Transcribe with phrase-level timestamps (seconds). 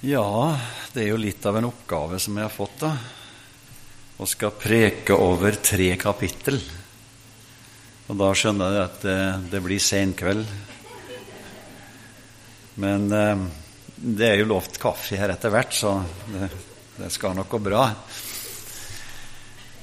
[0.00, 0.54] Ja,
[0.94, 2.92] det er jo litt av en oppgave som jeg har fått, da.
[4.18, 6.60] Å skal preke over tre kapittel.
[8.06, 9.16] Og da skjønner jeg at det,
[9.50, 10.44] det blir senkveld.
[12.78, 13.42] Men eh,
[13.96, 15.96] det er jo lovt kaffe her etter hvert, så
[16.30, 16.46] det,
[17.00, 17.88] det skal nok gå bra.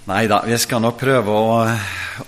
[0.08, 1.60] Nei da, vi skal nok prøve å,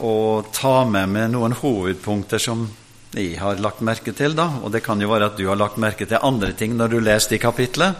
[0.03, 0.13] å
[0.51, 2.67] ta med meg noen hovedpunkter som
[3.15, 5.79] jeg har lagt merke til, da, og det kan jo være at du har lagt
[5.79, 7.95] merke til andre ting når du leser i kapitlet.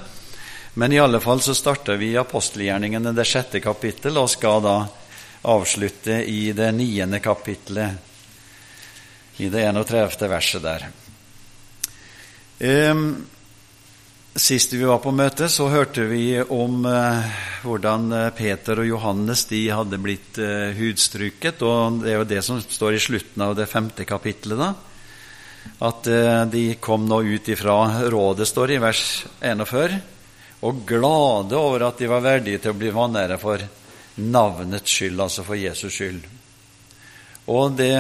[0.78, 4.76] Men i alle fall så starter vi apostelgjerningene det sjette kapittel og skal da
[5.48, 8.04] avslutte i det niende kapittelet,
[9.38, 10.28] i det 31.
[10.30, 10.88] verset der.
[12.92, 13.10] Um,
[14.38, 19.48] Sist vi var på møte, så hørte vi om eh, hvordan eh, Peter og Johannes
[19.50, 21.64] de hadde blitt eh, hudstruket.
[21.66, 24.62] og Det er jo det som står i slutten av det femte kapittelet.
[24.62, 24.87] da
[25.80, 27.78] at eh, de kom nå ut ifra
[28.10, 29.04] rådet, står det i vers
[29.42, 30.00] 41,
[30.68, 33.62] og glade over at de var verdige til å bli vanære for
[34.18, 36.26] navnets skyld, altså for Jesus skyld.
[37.48, 37.94] Og det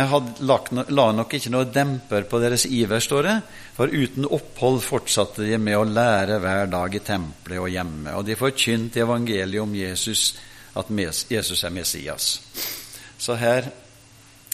[0.43, 3.35] lagt, la nok ikke noe demper på deres iver, står det,
[3.77, 8.17] for uten opphold fortsatte de med å lære hver dag i tempelet og hjemme.
[8.19, 10.33] Og de forkynte evangeliet om Jesus,
[10.75, 10.91] at
[11.31, 12.31] Jesus er Messias.
[13.17, 13.71] Så her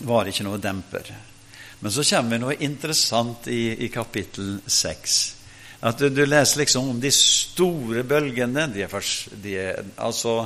[0.06, 1.10] var det ikke noe demper.
[1.84, 5.16] Men så kommer vi noe interessant i, i kapittel 6.
[5.84, 8.70] At du, du, leser liksom om de store bølgene.
[8.72, 9.10] De er,
[9.44, 10.46] de er, altså,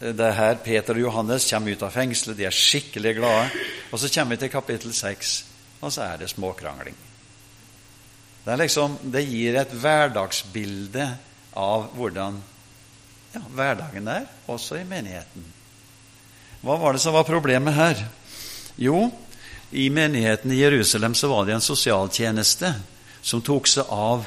[0.00, 3.64] det er her Peter og Johannes kommer ut av fengselet, de er skikkelig glade.
[3.92, 5.34] Og så kommer vi til kapittel 6,
[5.82, 6.96] og så er det småkrangling.
[8.46, 11.10] Det, liksom, det gir et hverdagsbilde
[11.60, 12.40] av hvordan
[13.34, 15.44] ja, hverdagen er, også i menigheten.
[16.64, 18.00] Hva var det som var problemet her?
[18.80, 19.10] Jo,
[19.70, 22.74] i menigheten i Jerusalem så var det en sosialtjeneste
[23.24, 24.26] som tok seg av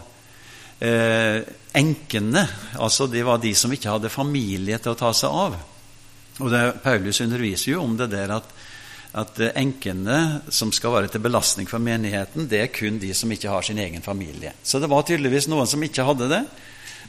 [0.80, 1.42] eh,
[1.78, 2.44] enkene.
[2.82, 5.58] Altså det var de som ikke hadde familie til å ta seg av.
[6.42, 8.50] Og det, Paulus underviser jo om det der at,
[9.18, 13.54] at enkene som skal være til belastning for menigheten, det er kun de som ikke
[13.54, 14.54] har sin egen familie.
[14.64, 16.44] Så det var tydeligvis noen som ikke hadde det.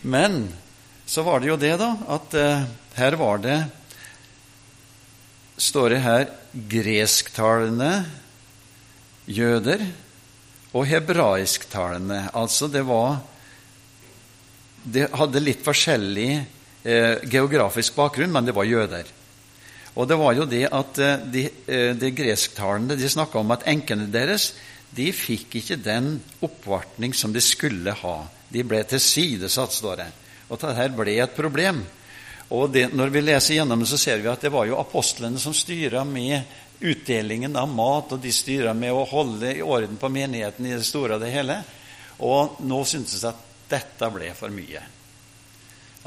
[0.09, 0.47] Men
[1.09, 2.65] så var det jo det, da, at eh,
[2.99, 3.59] her var det
[5.59, 6.29] Står det her
[6.71, 7.93] gresktalende
[9.27, 9.83] jøder
[10.73, 12.29] og hebraisktalende.
[12.33, 13.19] Altså det var
[14.89, 16.31] Det hadde litt forskjellig
[16.87, 19.11] eh, geografisk bakgrunn, men det var jøder.
[19.99, 23.67] Og det var jo det at eh, de, eh, de gresktalende de snakka om at
[23.69, 24.53] enkene deres
[24.95, 28.17] de fikk ikke den oppvartning som de skulle ha.
[28.49, 30.09] De ble tilsidesatt, står det.
[30.49, 31.83] Og dette ble et problem.
[32.49, 35.41] Og det, Når vi leser gjennom det, så ser vi at det var jo apostlene
[35.41, 36.43] som styra med
[36.81, 40.87] utdelingen av mat, og de styrer med å holde i orden på menigheten i det
[40.87, 41.59] store og det hele.
[42.25, 44.85] Og nå syntes jeg at dette ble for mye.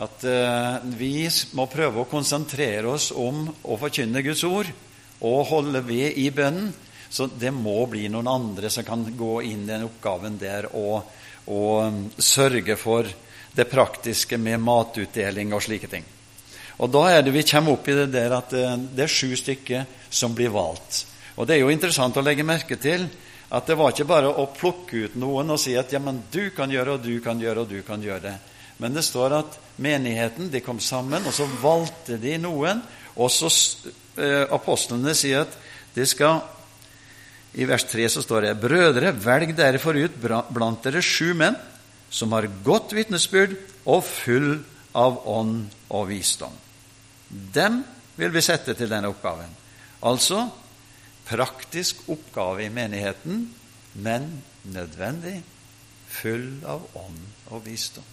[0.01, 4.71] At uh, vi må prøve å konsentrere oss om å forkynne Guds ord
[5.21, 6.71] og holde ved i bønnen.
[7.11, 11.11] Så det må bli noen andre som kan gå inn i den oppgaven der og,
[11.51, 13.05] og um, sørge for
[13.51, 16.07] det praktiske med matutdeling og slike ting.
[16.81, 19.35] Og da er det vi kommer opp i det der at uh, det er sju
[19.37, 21.05] stykker som blir valgt.
[21.37, 23.05] Og Det er jo interessant å legge merke til
[23.51, 26.51] at det var ikke bare å plukke ut noen og si at ja, men du
[26.55, 28.35] kan gjøre, og du kan gjøre, og du kan gjøre det.
[28.81, 32.79] Men det står at menigheten de kom sammen, og så valgte de noen.
[33.19, 33.49] Og så
[34.15, 35.57] eh, apostlene sier at
[35.95, 36.39] de skal
[37.59, 41.59] I vers 3 så står det Brødre, velg derfor ut blant dere sju menn
[42.11, 43.57] som har godt vitnesbyrd
[43.91, 44.53] og full
[44.95, 46.55] av ånd og visdom.
[47.31, 47.81] Dem
[48.17, 49.51] vil vi sette til denne oppgaven.
[50.07, 50.43] Altså
[51.27, 53.45] praktisk oppgave i menigheten,
[53.93, 54.27] men
[54.71, 55.39] nødvendig,
[56.11, 57.21] full av ånd
[57.53, 58.07] og visdom.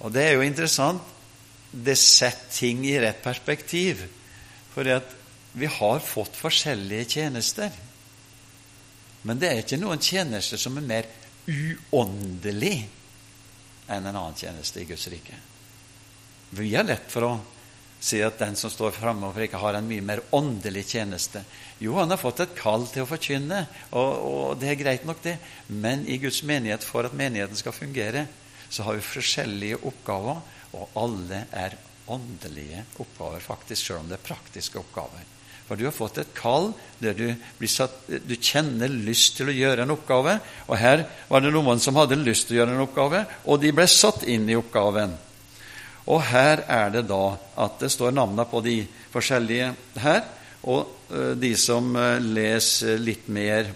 [0.00, 1.02] Og det er jo interessant.
[1.70, 4.00] Det setter ting i rett perspektiv.
[4.72, 4.88] For
[5.52, 7.74] vi har fått forskjellige tjenester.
[9.28, 11.10] Men det er ikke noen tjenester som er mer
[11.50, 12.76] uåndelig
[13.90, 15.36] enn en annen tjeneste i Guds rike.
[16.56, 17.32] Vi har lett for å
[18.00, 21.42] si at den som står framover, ikke har en mye mer åndelig tjeneste.
[21.80, 25.20] Jo, han har fått et kall til å forkynne, og, og, det er greit nok,
[25.24, 25.36] det.
[25.68, 28.26] Men i Guds menighet, for at menigheten skal fungere,
[28.70, 30.40] så har vi forskjellige oppgaver,
[30.78, 31.76] og alle er
[32.10, 35.28] åndelige oppgaver, faktisk, selv om det er praktiske oppgaver.
[35.70, 37.28] For du har fått et kall der du,
[37.70, 40.40] satt, du, kjenner lyst til å gjøre en oppgave.
[40.66, 43.70] Og her var det noen som hadde lyst til å gjøre en oppgave, og de
[43.76, 45.14] ble satt inn i oppgaven.
[46.10, 47.24] Og her er det da
[47.62, 48.80] at det står navnene på de
[49.12, 49.72] forskjellige
[50.02, 50.24] her.
[50.70, 53.70] Og eh, de som eh, leser litt mer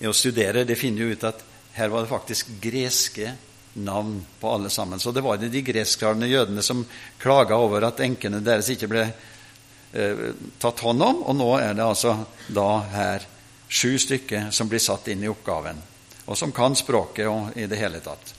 [0.00, 3.34] i å studere, de finner jo ut at her var det faktisk greske
[3.74, 5.00] navn på alle sammen.
[5.00, 6.84] Så det var de gresktalende jødene som
[7.18, 10.26] klaga over at enkene deres ikke ble eh,
[10.62, 12.16] tatt hånd om, og nå er det altså
[12.46, 13.26] da her
[13.68, 15.82] sju stykker som blir satt inn i oppgaven,
[16.26, 18.33] og som kan språket og i det hele tatt.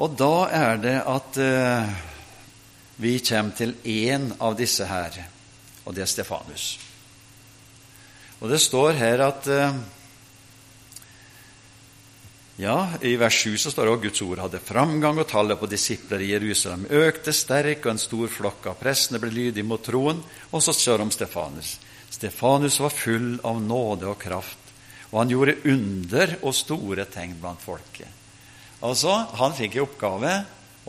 [0.00, 1.90] Og da er det at eh,
[3.02, 5.18] vi kommer til én av disse her,
[5.84, 6.68] og det er Stefanus.
[8.40, 9.76] Og det står her at eh,
[12.62, 15.68] ja, I vers 7 så står det at Guds ord hadde framgang, og tallet på
[15.70, 20.20] disipler i Jerusalem økte sterk, og en stor flokk av prestene ble lydige mot troen.
[20.52, 21.76] Og så står det om Stefanus.
[22.12, 24.74] Stefanus var full av nåde og kraft,
[25.10, 28.21] og han gjorde under og store tegn blant folket.
[28.82, 30.32] Altså, han fikk i oppgave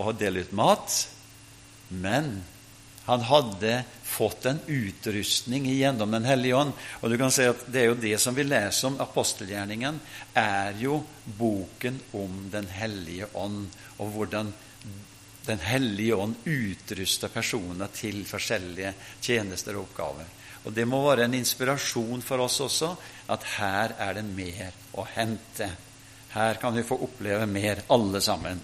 [0.01, 0.95] å dele ut mat,
[1.93, 2.39] men
[3.05, 6.73] han hadde fått en utrustning gjennom Den hellige ånd.
[7.01, 9.99] Og du kan si at Det er jo det som vi leser om apostelgjerningen,
[10.33, 13.67] er jo boken om Den hellige ånd,
[13.99, 14.53] og hvordan
[15.45, 20.29] Den hellige ånd utruster personer til forskjellige tjenester og oppgaver.
[20.63, 22.95] Og Det må være en inspirasjon for oss også,
[23.29, 25.67] at her er det mer å hente.
[26.33, 28.61] Her kan vi få oppleve mer, alle sammen.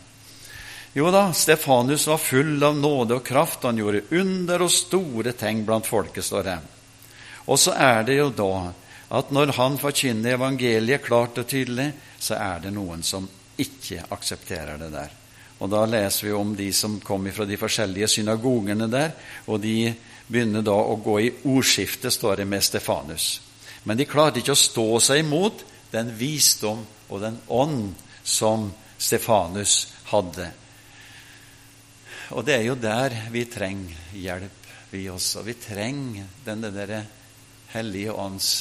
[0.93, 5.61] Jo da, Stefanus var full av nåde og kraft, han gjorde under og store ting
[5.65, 6.57] blant folket, står det.
[7.45, 8.53] Og så er det jo da
[9.19, 13.29] at når han forkynner evangeliet klart og tydelig, så er det noen som
[13.59, 15.13] ikke aksepterer det der.
[15.59, 19.11] Og da leser vi om de som kom fra de forskjellige synagogene der,
[19.45, 19.91] og de
[20.29, 23.33] begynner da å gå i ordskifte, står det, med Stefanus.
[23.83, 28.69] Men de klarte ikke å stå seg imot den visdom og den ånd som
[28.99, 30.49] Stefanus hadde.
[32.37, 35.43] Og det er jo der vi trenger hjelp, vi også.
[35.45, 36.93] Vi trenger denne der
[37.73, 38.51] Hellige Ånds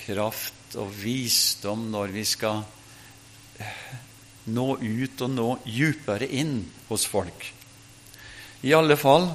[0.00, 2.62] kraft og visdom når vi skal
[4.50, 7.46] nå ut og nå djupere inn hos folk.
[8.66, 9.30] I alle fall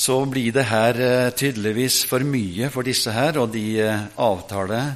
[0.00, 4.94] så blir det her eh, tydeligvis for mye for disse her, og de eh, avtaler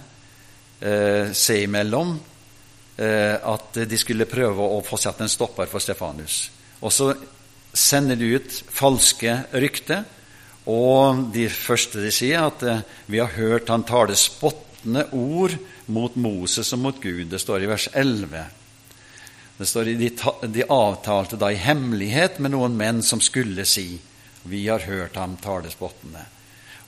[0.80, 2.14] eh, seg imellom
[2.96, 6.48] eh, at de skulle prøve å få satt en stopper for Stefanus.
[6.80, 7.12] Og så
[7.74, 10.04] sender de ut falske rykter.
[10.70, 15.56] Og de første de sier, at eh, vi har hørt han tale spottende ord
[15.92, 17.26] mot Moses og mot Gud.
[17.32, 18.44] Det står i vers 11.
[19.58, 20.10] Det står de,
[20.50, 23.92] de avtalte da i hemmelighet med noen menn som skulle si
[24.44, 26.24] vi har hørt ham tale spottende.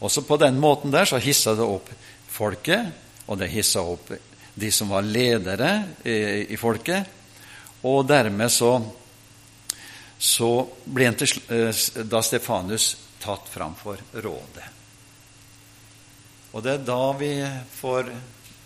[0.04, 1.88] Også på den måten der så hissa det opp
[2.28, 2.90] folket,
[3.26, 4.12] og det hissa opp
[4.56, 5.70] de som var ledere
[6.05, 7.05] i, folket.
[7.84, 8.70] Og dermed så
[10.19, 10.49] så
[10.84, 12.87] ble han til, eh, da Stefanus
[13.20, 14.70] tatt fram for rådet.
[16.56, 17.32] Og det er da vi
[17.76, 18.08] får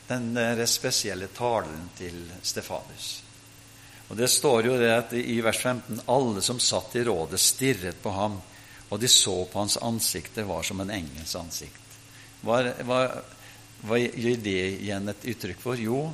[0.06, 0.38] den
[0.70, 3.22] spesielle talen til Stefanus.
[4.10, 8.02] Og Det står jo det at i vers 15 alle som satt i rådet, stirret
[8.02, 8.40] på ham,
[8.90, 10.34] og de så på hans ansikt.
[10.34, 11.98] Det var som en engels ansikt.
[12.42, 13.04] Var, hva,
[13.86, 15.80] hva gir det igjen et uttrykk for?
[15.80, 16.10] Jo,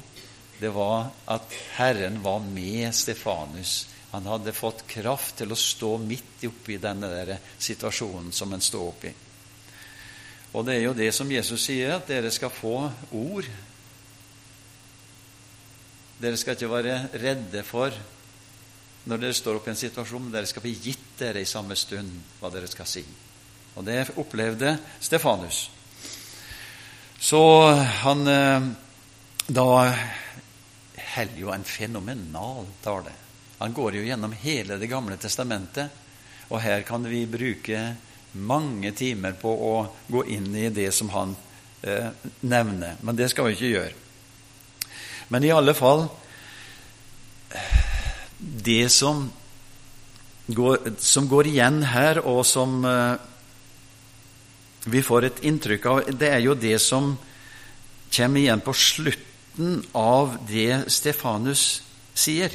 [0.61, 3.85] det var at Herren var med Stefanus
[4.17, 8.85] han hadde fått kraft til å stå midt oppi denne der situasjonen som en står
[8.89, 9.11] oppi.
[10.57, 12.79] Og det er jo det som Jesus sier, at dere skal få
[13.19, 13.49] ord.
[16.17, 17.93] Dere skal ikke være redde for
[19.07, 21.77] når dere står opp i en situasjon, men dere skal bli gitt dere i samme
[21.77, 23.05] stund hva dere skal si.
[23.77, 25.67] Og det opplevde Stefanus.
[27.19, 27.71] Så
[28.03, 28.69] han eh,
[29.47, 29.95] da
[31.15, 33.13] holder jo en fenomenal tale.
[33.59, 35.89] Han går jo gjennom hele Det gamle testamentet,
[36.49, 37.95] og her kan vi bruke
[38.37, 39.75] mange timer på å
[40.13, 41.33] gå inn i det som han
[41.83, 42.99] eh, nevner.
[43.01, 43.95] Men det skal vi ikke gjøre.
[45.29, 46.09] Men i alle fall
[48.39, 49.25] Det som
[50.47, 53.17] går, som går igjen her, og som eh,
[54.87, 57.17] vi får et inntrykk av, det er jo det som
[58.15, 61.67] kommer igjen på slutten av det Stefanus
[62.17, 62.55] sier.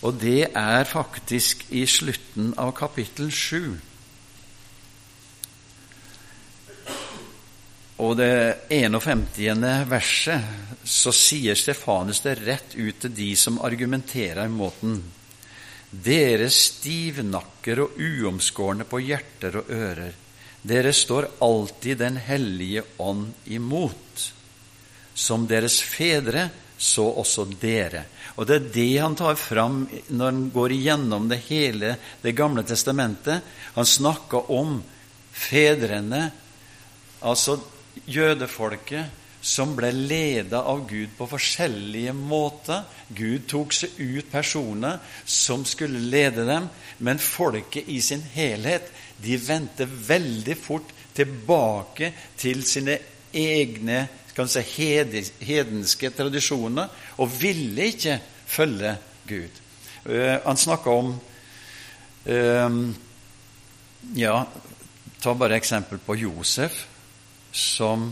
[0.00, 3.76] Og det er faktisk i slutten av kapittel 7.
[8.00, 8.32] Og det
[8.72, 9.66] 51.
[9.90, 15.02] verset så sier Stefanus det rett ut til de som argumenterer mot den.
[15.90, 20.12] Dere stivnakker og uomskårne på hjerter og ører,
[20.62, 24.32] dere står alltid Den hellige ånd imot.
[25.14, 28.04] Som deres fedre, så også dere.
[28.36, 32.62] Og Det er det han tar fram når han går igjennom det hele Det gamle
[32.62, 33.42] testamentet.
[33.74, 34.82] Han snakker om
[35.32, 36.30] fedrene,
[37.20, 37.58] altså
[38.06, 39.06] jødefolket,
[39.40, 42.84] som ble leda av Gud på forskjellige måter.
[43.08, 46.68] Gud tok seg ut personer som skulle lede dem,
[46.98, 52.98] men folket i sin helhet de vendte veldig fort tilbake til sine
[53.36, 54.62] egne skal si,
[55.44, 56.88] hedenske tradisjoner
[57.20, 58.18] og ville ikke
[58.48, 58.94] følge
[59.28, 59.60] Gud.
[60.06, 61.12] Uh, han snakka om
[62.30, 62.80] uh,
[64.16, 64.36] Ja,
[65.20, 66.86] ta bare eksempel på Josef,
[67.52, 68.06] som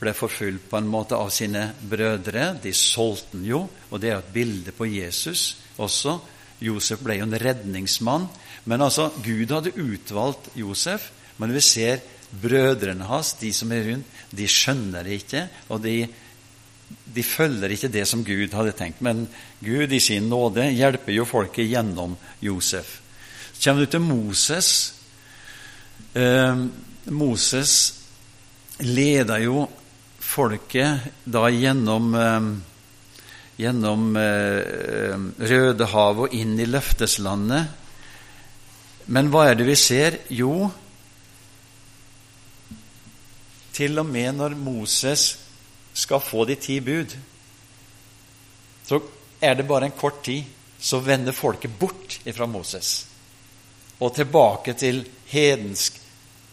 [0.00, 2.54] ble forfulgt på en måte av sine brødre.
[2.62, 6.16] De solgte den jo, og det er et bilde på Jesus også.
[6.60, 8.28] Josef ble jo en redningsmann.
[8.68, 14.18] Men altså, Gud hadde utvalgt Josef, men vi ser brødrene hans, de som er rundt,
[14.30, 15.40] de skjønner det ikke,
[15.74, 15.94] og de,
[17.16, 19.00] de følger ikke det som Gud hadde tenkt.
[19.02, 19.24] Men
[19.64, 22.14] Gud i sin nåde hjelper jo folket gjennom
[22.44, 23.00] Josef.
[23.52, 24.70] Så kommer du til Moses.
[26.14, 26.62] Eh,
[27.10, 27.74] Moses
[28.80, 29.66] leder jo
[30.30, 32.46] folket da gjennom, eh,
[33.60, 35.16] gjennom eh,
[35.50, 37.76] Rødehavet og inn i løfteslandet.
[39.10, 40.20] Men hva er det vi ser?
[40.30, 40.70] Jo,
[43.74, 45.26] til og med når Moses
[45.96, 47.16] skal få de ti bud,
[48.86, 49.00] så
[49.42, 50.44] er det bare en kort tid,
[50.80, 53.06] så vender folket bort fra Moses
[54.00, 55.98] og tilbake til hedensk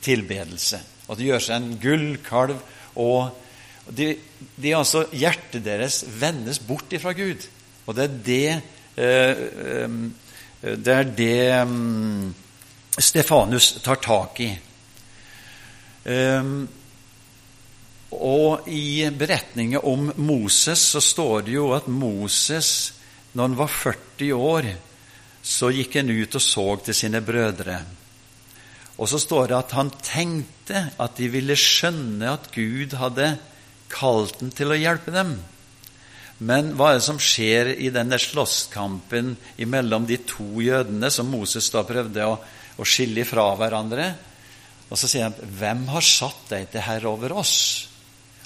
[0.03, 0.81] tilbedelse.
[1.07, 2.57] Og det gjør seg en gullkalv
[2.99, 3.46] og
[3.89, 4.15] de,
[4.55, 7.47] de altså, Hjertet deres vendes bort ifra Gud.
[7.87, 8.47] Og det er det
[8.97, 12.33] eh, eh, Det er det um,
[12.97, 14.49] Stefanus tar tak i.
[16.07, 16.67] Um,
[18.17, 22.93] og i beretningen om Moses så står det jo at Moses,
[23.33, 24.69] når han var 40 år,
[25.43, 27.77] så gikk han ut og så til sine brødre.
[28.97, 33.35] Og så står det at han tenkte at de ville skjønne at Gud hadde
[33.91, 35.37] kalt den til å hjelpe dem.
[36.37, 39.33] Men hva er det som skjer i denne slåsskampen
[39.65, 42.37] mellom de to jødene som Moses da prøvde å,
[42.77, 44.11] å skille fra hverandre?
[44.87, 47.87] Og så sier han, 'Hvem har satt deg til herre over oss?'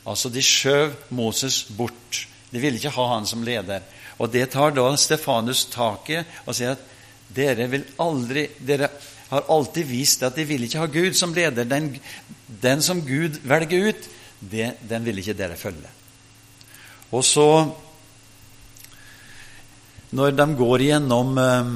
[0.02, 2.26] Altså, de skjøv Moses bort.
[2.50, 3.84] De ville ikke ha han som leder.
[4.18, 6.88] Og det tar da Stefanus tak i og sier at
[7.32, 8.90] dere vil aldri Dere
[9.32, 11.64] har alltid vist at de vil ikke ha Gud som leder.
[11.64, 11.94] Den,
[12.48, 14.10] den som Gud velger ut,
[14.42, 15.90] det, den vil ikke dere følge.
[17.12, 17.48] Og så,
[20.18, 21.74] når de går gjennom eh,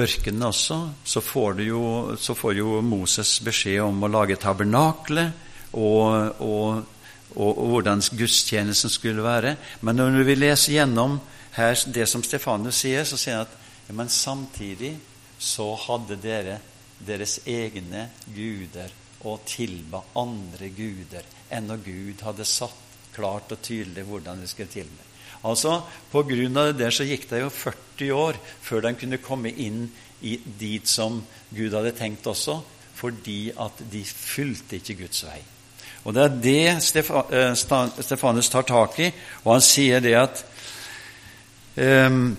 [0.00, 1.82] ørkenen også, så får, jo,
[2.18, 6.80] så får, jo, Moses beskjed om å lage tabernaklet og, og,
[7.34, 9.56] og, og hvordan gudstjenesten skulle være.
[9.86, 11.18] Men når vi leser gjennom
[11.58, 13.58] her det som Stefanus sier, så sier han at
[13.88, 14.94] ja, men samtidig
[15.40, 16.60] så hadde dere
[17.00, 18.92] deres egne guder
[19.28, 24.70] og tilba andre guder enn når Gud hadde satt klart og tydelig hvordan de skulle
[24.72, 25.06] tilbe.
[25.44, 25.80] Altså,
[26.12, 29.50] På grunn av det der så gikk det jo 40 år før de kunne komme
[29.50, 29.86] inn
[30.20, 32.60] i dit som Gud hadde tenkt også,
[32.94, 35.40] fordi at de fulgte ikke Guds vei.
[36.04, 36.68] Og Det er det
[37.32, 39.10] eh, Stefanus tar tak i,
[39.44, 40.44] og han sier det at
[41.76, 42.36] um,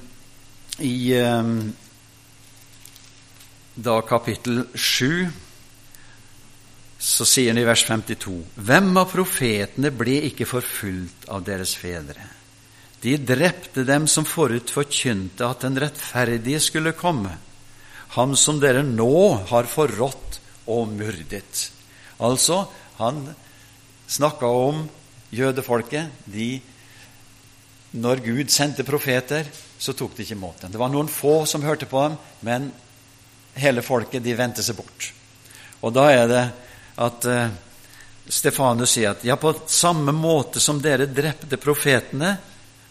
[0.79, 1.73] i um,
[3.75, 5.29] da kapittel 7
[7.01, 12.27] så sier han i vers 52.: Hvem av profetene ble ikke forfulgt av deres fedre?
[13.01, 17.33] De drepte dem som forut forkynte at den rettferdige skulle komme,
[18.13, 20.37] ham som dere nå har forrådt
[20.69, 21.71] og myrdet.
[22.21, 22.67] Altså,
[22.99, 23.23] han
[24.05, 24.83] snakka om
[25.33, 26.11] jødefolket.
[26.29, 26.51] De,
[27.97, 29.49] når Gud sendte profeter,
[29.81, 30.75] så tok de ikke imot dem.
[30.75, 32.69] Det var noen få som hørte på dem, men
[33.57, 35.09] hele folket de vendte seg bort.
[35.81, 36.43] Og da er det
[36.95, 37.47] at uh,
[38.27, 42.35] Stefanus sier at ja, på samme måte som dere drepte profetene,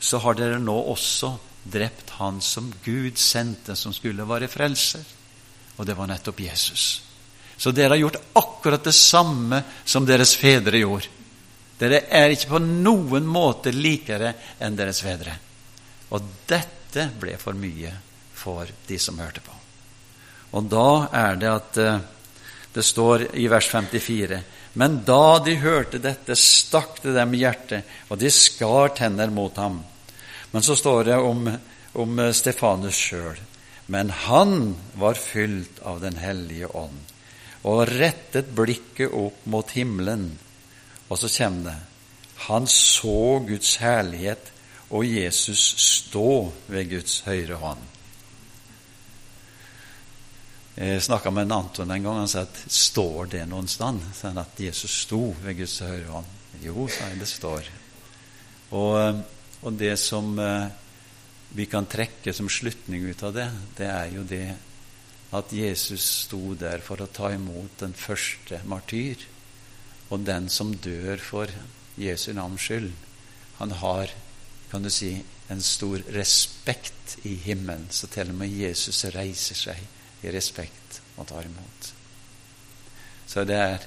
[0.01, 5.05] så har dere nå også drept han som Gud sendte, som skulle være frelser.
[5.77, 7.03] Og det var nettopp Jesus.
[7.57, 11.09] Så dere har gjort akkurat det samme som deres fedre gjorde.
[11.81, 15.33] Dere er ikke på noen måte likere enn deres fedre.
[16.13, 17.93] Og dette ble for mye
[18.37, 19.57] for de som hørte på.
[20.57, 22.01] Og da er det at uh,
[22.73, 24.41] det står i vers 54.:
[24.73, 29.57] Men da de hørte dette, stakk det dem i hjertet, og de skar tenner mot
[29.57, 29.81] ham.
[30.51, 31.51] Men så står det om,
[31.93, 33.39] om Stefanus sjøl.
[33.91, 37.11] Men han var fylt av Den hellige ånd
[37.69, 40.31] og rettet blikket opp mot himmelen.
[41.11, 41.79] Og så kommer det
[42.47, 44.47] Han så Guds herlighet
[44.91, 47.83] og Jesus stå ved Guds høyre hånd.
[50.81, 52.19] Jeg snakka med en Anton en gang.
[52.23, 56.31] Han sa at står det noen sted sånn at Jesus sto ved Guds høyre hånd?
[56.65, 57.69] Jo, sa jeg, det står.
[58.79, 59.21] Og,
[59.61, 60.73] og det som eh,
[61.53, 63.47] vi kan trekke som slutning ut av det,
[63.77, 64.47] det er jo det
[65.37, 69.21] at Jesus sto der for å ta imot den første martyr.
[70.09, 71.53] Og den som dør for
[72.01, 72.89] Jesu navns skyld,
[73.61, 74.17] han har,
[74.73, 75.19] kan du si,
[75.53, 77.91] en stor respekt i himmelen.
[77.93, 79.89] Så til og med Jesus reiser seg
[80.23, 81.91] i respekt og tar imot.
[83.27, 83.85] Så det er,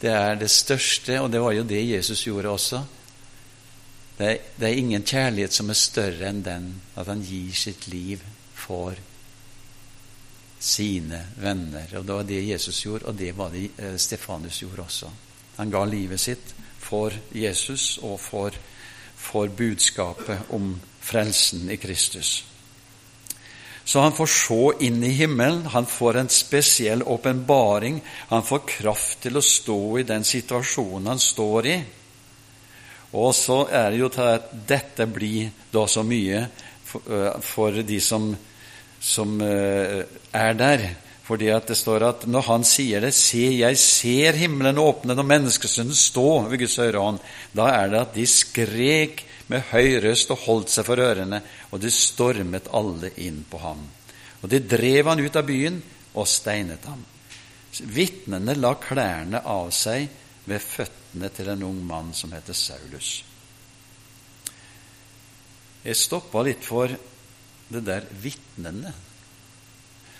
[0.00, 2.82] det er det største, og det var jo det Jesus gjorde også.
[4.18, 6.66] Det er, det er, ingen kjærlighet som er større enn den
[7.00, 8.20] at han gir sitt liv
[8.52, 8.98] for
[10.60, 11.88] sine venner.
[11.96, 15.10] Og Det var det Jesus gjorde, og det var det eh, Stefanus gjorde også.
[15.56, 18.52] Han ga livet sitt for Jesus og for,
[19.16, 22.44] for budskapet om frelsen i Kristus.
[23.84, 29.22] Så han får se inn i himmelen, han får en spesiell åpenbaring, han får kraft
[29.24, 31.78] til å stå i den situasjonen han står i.
[33.18, 36.44] Og så er det jo til at dette blir da så mye
[37.42, 38.30] for, de som,
[39.00, 40.84] som er der.
[41.30, 45.26] Fordi at det står at når han sier det 'Se, jeg ser himmelen åpne når
[45.26, 47.20] menneskesønnen stå ved Guds høyre hånd',
[47.54, 51.80] da er det at de skrek med høy røst og holdt seg for ørene, og
[51.82, 53.82] de stormet alle inn på ham.
[54.42, 55.80] Og de drev han ut av byen
[56.18, 57.02] og steinet ham.
[57.94, 60.08] Vitnene la klærne av seg
[60.48, 63.12] ved føttene til en ung mann som heter Saulus.
[65.84, 66.90] Jeg stoppa litt for
[67.70, 68.92] det der vitnene.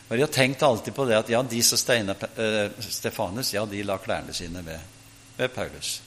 [0.09, 3.67] Og Jeg har tenkt alltid på det at ja, de som steina eh, Stefanus, ja,
[3.67, 4.81] de la klærne sine ved,
[5.37, 6.01] ved Paulus.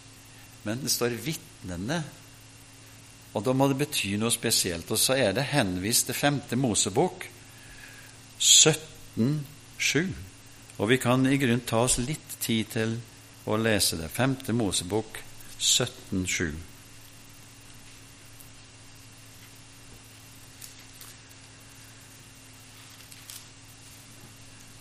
[0.64, 2.02] Men det står vitnene.
[3.34, 4.92] Og da må det bety noe spesielt.
[4.94, 7.26] Og så er det henvist til femte Mosebok
[8.40, 10.14] 17,7.
[10.78, 12.98] Og vi kan i grunn ta oss litt tid til
[13.50, 14.10] å lese det.
[14.14, 15.18] Femte Mosebok
[15.60, 16.54] 17,7.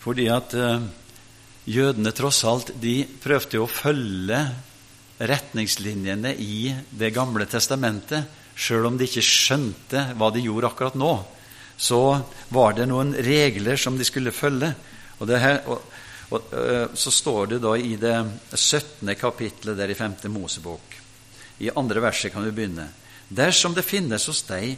[0.03, 0.83] Fordi at eh,
[1.71, 4.39] jødene tross alt de prøvde å følge
[5.23, 11.13] retningslinjene i Det gamle testamentet, sjøl om de ikke skjønte hva de gjorde akkurat nå.
[11.77, 11.99] Så
[12.53, 14.71] var det noen regler som de skulle følge.
[15.19, 15.81] Og, her, og,
[16.29, 18.15] og, øh, så står det da i det
[18.53, 19.15] 17.
[19.19, 20.17] kapitlet der i 5.
[20.33, 20.97] Mosebok,
[21.59, 22.89] i andre verset kan vi begynne.
[23.29, 24.75] Dersom det finnes hos deg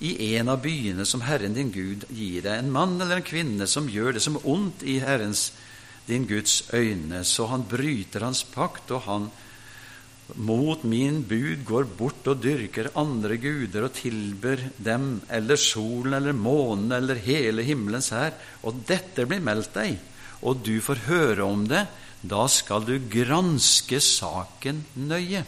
[0.00, 3.66] i en av byene som Herren din Gud gir deg, en mann eller en kvinne
[3.68, 5.50] som gjør det som ondt i Herrens
[6.08, 9.28] din Guds øyne, så han bryter hans pakt, og han
[10.36, 16.36] mot min bud går bort og dyrker andre guder og tilber dem, eller solen eller
[16.36, 19.98] månen eller hele himmelens hær, og dette blir meldt deg,
[20.42, 21.86] og du får høre om det,
[22.20, 25.44] da skal du granske saken nøye.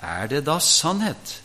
[0.00, 1.40] Er det da sannhet?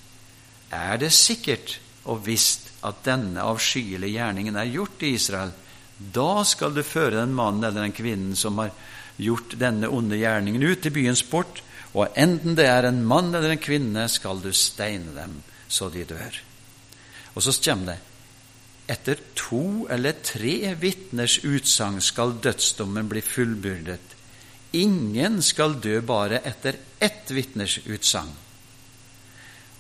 [0.72, 5.54] Er det sikkert og visst at denne avskyelige gjerningen er gjort i Israel?
[5.96, 8.74] Da skal du føre den mannen eller den kvinnen som har
[9.18, 11.62] gjort denne onde gjerningen, ut til byens port,
[11.96, 16.04] og enten det er en mann eller en kvinne, skal du steine dem så de
[16.08, 16.42] dør.
[17.36, 18.02] Og så kommer det
[18.86, 24.14] etter to eller tre vitners utsagn skal dødsdommen bli fullbyrdet.
[24.78, 28.34] Ingen skal dø bare etter ett vitners utsagn.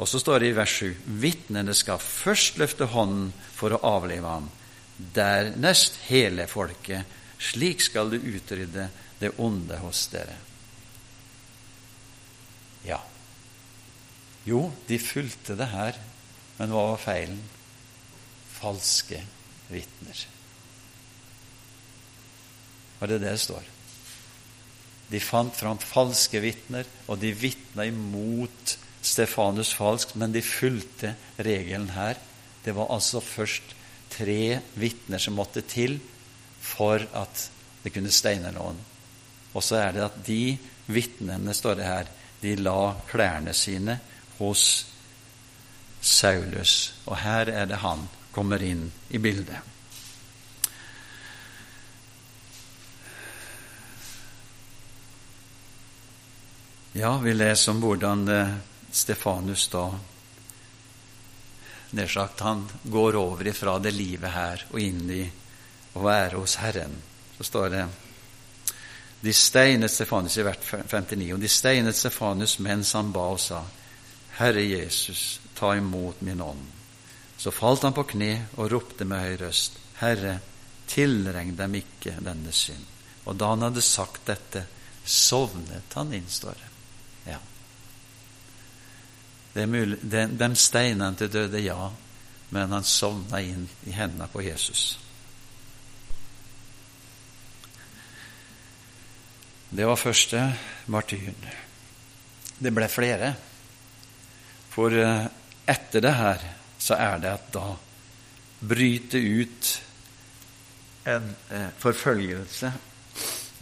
[0.01, 4.27] Og så står det i vers 7.: Vitnene skal først løfte hånden for å avlive
[4.27, 4.49] ham,
[4.97, 7.05] dernest hele folket.
[7.39, 10.37] Slik skal du utrydde det onde hos dere.
[12.85, 12.99] Ja.
[14.45, 15.97] Jo, de fulgte det her,
[16.59, 17.43] men hva var feilen?
[18.55, 19.19] falske
[19.67, 20.25] vitner.
[22.99, 23.71] Og det er det det står.
[25.11, 31.91] De fant fram falske vitner, og de vitna imot Stefanus falskt, men de fulgte regelen
[31.93, 32.17] her.
[32.65, 33.75] Det var altså først
[34.15, 35.99] tre vitner som måtte til
[36.65, 37.49] for at
[37.83, 38.79] det kunne steine noen.
[39.55, 40.57] Og så er det at de
[40.91, 42.09] vitnene, står det her,
[42.41, 43.97] de la klærne sine
[44.37, 44.65] hos
[46.01, 46.93] Saulus.
[47.07, 48.03] Og her er det han
[48.35, 49.71] kommer inn i bildet.
[56.95, 58.51] Ja, vi leser om hvordan eh,
[58.91, 59.89] Stefanus da
[61.95, 65.25] nær sagt, han går over ifra det livet her og inn i
[65.95, 66.95] å være hos Herren.
[67.35, 67.83] Så står det
[69.25, 73.63] De steinet Stefanus i hvert 59, og de steinet Stefanus mens han ba og sa,
[74.37, 76.65] Herre Jesus, ta imot min ånd.
[77.37, 80.37] Så falt han på kne og ropte med høy røst, Herre,
[80.91, 82.85] tilregn dem ikke denne synd.
[83.25, 84.65] Og da han hadde sagt dette,
[85.05, 86.69] sovnet han inn, står det.
[87.31, 87.39] Ja.
[89.55, 91.89] Det mulig, de, de til døde, ja,
[92.49, 94.99] men han sovna inn i hendene på Jesus.
[99.75, 100.39] Det var første
[100.87, 101.47] martyren.
[102.63, 103.31] Det ble flere.
[104.71, 105.25] For eh,
[105.67, 106.45] etter det her
[106.79, 107.65] så er det at da
[108.71, 109.71] bryter ut
[111.11, 112.71] en eh, forfølgelse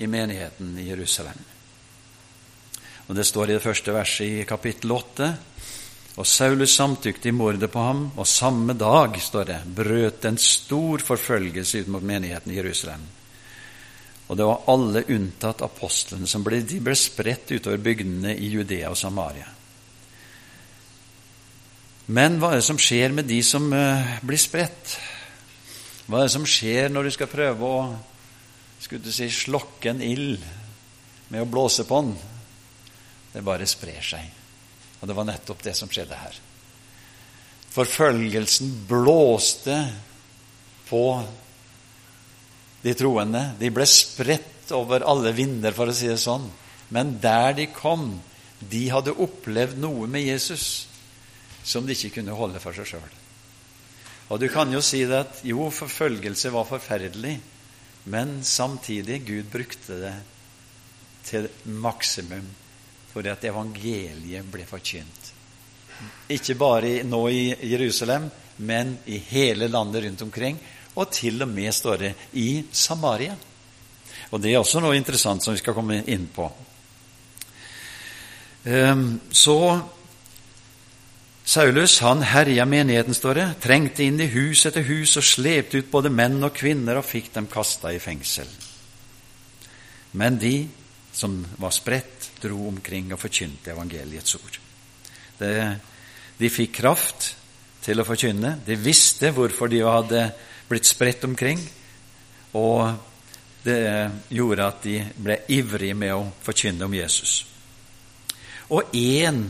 [0.06, 1.41] i menigheten i Jerusalem.
[3.08, 5.32] Og Det står i det første verset i kapittel 8.
[6.21, 11.02] Og Saulus samtykte i mordet på ham, og samme dag, står det, brøt en stor
[11.02, 13.02] forfølgelse ut mot menigheten i Jerusalem.
[14.34, 18.89] Og det var alle unntatt apostlene som ble, de ble spredt utover bygdene i Judea
[18.89, 19.46] og Samaria.
[22.17, 24.96] Men hva er det som skjer med de som uh, blir spredt?
[26.08, 27.84] Hva er det som skjer når du skal prøve å
[28.82, 30.41] skulle du si, slokke en ild
[31.30, 32.17] med å blåse på den?
[33.36, 34.34] Det bare sprer seg.
[34.98, 36.41] Og det var nettopp det som skjedde her.
[37.78, 39.78] Forfølgelsen blåste
[40.89, 41.06] på
[42.84, 43.43] de troende.
[43.60, 46.46] De ble spredt over alle vinder, for å si det sånn.
[46.93, 48.19] Men der de kom,
[48.60, 50.88] de hadde opplevd noe med Jesus
[51.63, 53.19] som de ikke kunne holde for seg sjøl.
[54.32, 57.38] Og du kan jo si det at jo, forfølgelse var forferdelig,
[58.12, 60.15] men samtidig Gud brukte det
[61.24, 61.48] til
[61.80, 62.48] maksimum
[63.13, 65.30] for at evangeliet ble forkynt.
[66.34, 68.28] Ikke bare nå i Jerusalem,
[68.63, 70.58] men i hele landet rundt omkring,
[70.96, 73.36] og til og med, står det, i Samaria.
[74.32, 76.48] Og Det er også noe interessant som vi skal komme inn på.
[78.66, 79.58] Ehm, så
[81.46, 85.92] Saulus han herja menigheten, står det, trengte inn i hus etter hus og slepte ut
[85.92, 88.48] både menn og kvinner og fikk dem kasta i fengsel.
[90.16, 90.70] Men de
[91.14, 94.58] som var spredt, dro omkring og forkynte evangeliets ord.
[96.40, 97.30] De fikk kraft
[97.84, 98.58] til å forkynne.
[98.66, 100.24] De visste hvorfor de hadde
[100.74, 101.62] blitt spredt omkring,
[102.58, 102.94] og
[103.64, 103.80] det
[104.34, 107.44] gjorde at de ble ivrige med å forkynne om Jesus.
[108.74, 109.46] Og én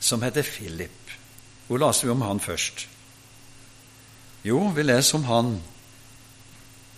[0.00, 1.12] som heter Philip.
[1.68, 2.86] Hvor leser vi om han først?
[4.42, 5.52] Jo, vi leser om han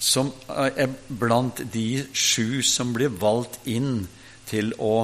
[0.03, 4.07] som er blant de sju som blir valgt inn
[4.49, 4.95] til å,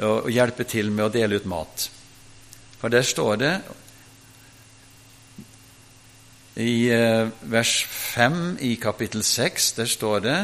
[0.00, 1.86] å hjelpe til med å dele ut mat.
[2.80, 3.54] For der står det
[6.56, 10.38] i eh, vers 5 i kapittel 6 der står det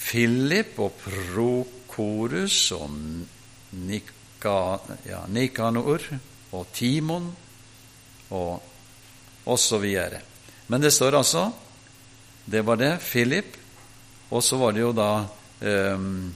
[0.00, 2.90] Philip og Prokorus og
[3.70, 4.58] Nika,
[5.06, 6.04] ja, Nikanor
[6.52, 7.30] og Timon
[8.30, 8.62] og
[9.46, 9.86] osv.
[10.66, 11.50] Men det står altså
[12.44, 12.98] det var det.
[13.00, 13.56] Philip.
[14.30, 15.26] Og så var det jo da
[15.94, 16.34] um,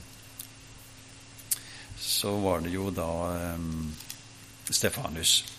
[1.98, 3.08] Så var det jo da
[3.54, 3.94] um,
[4.70, 5.53] Stefanus.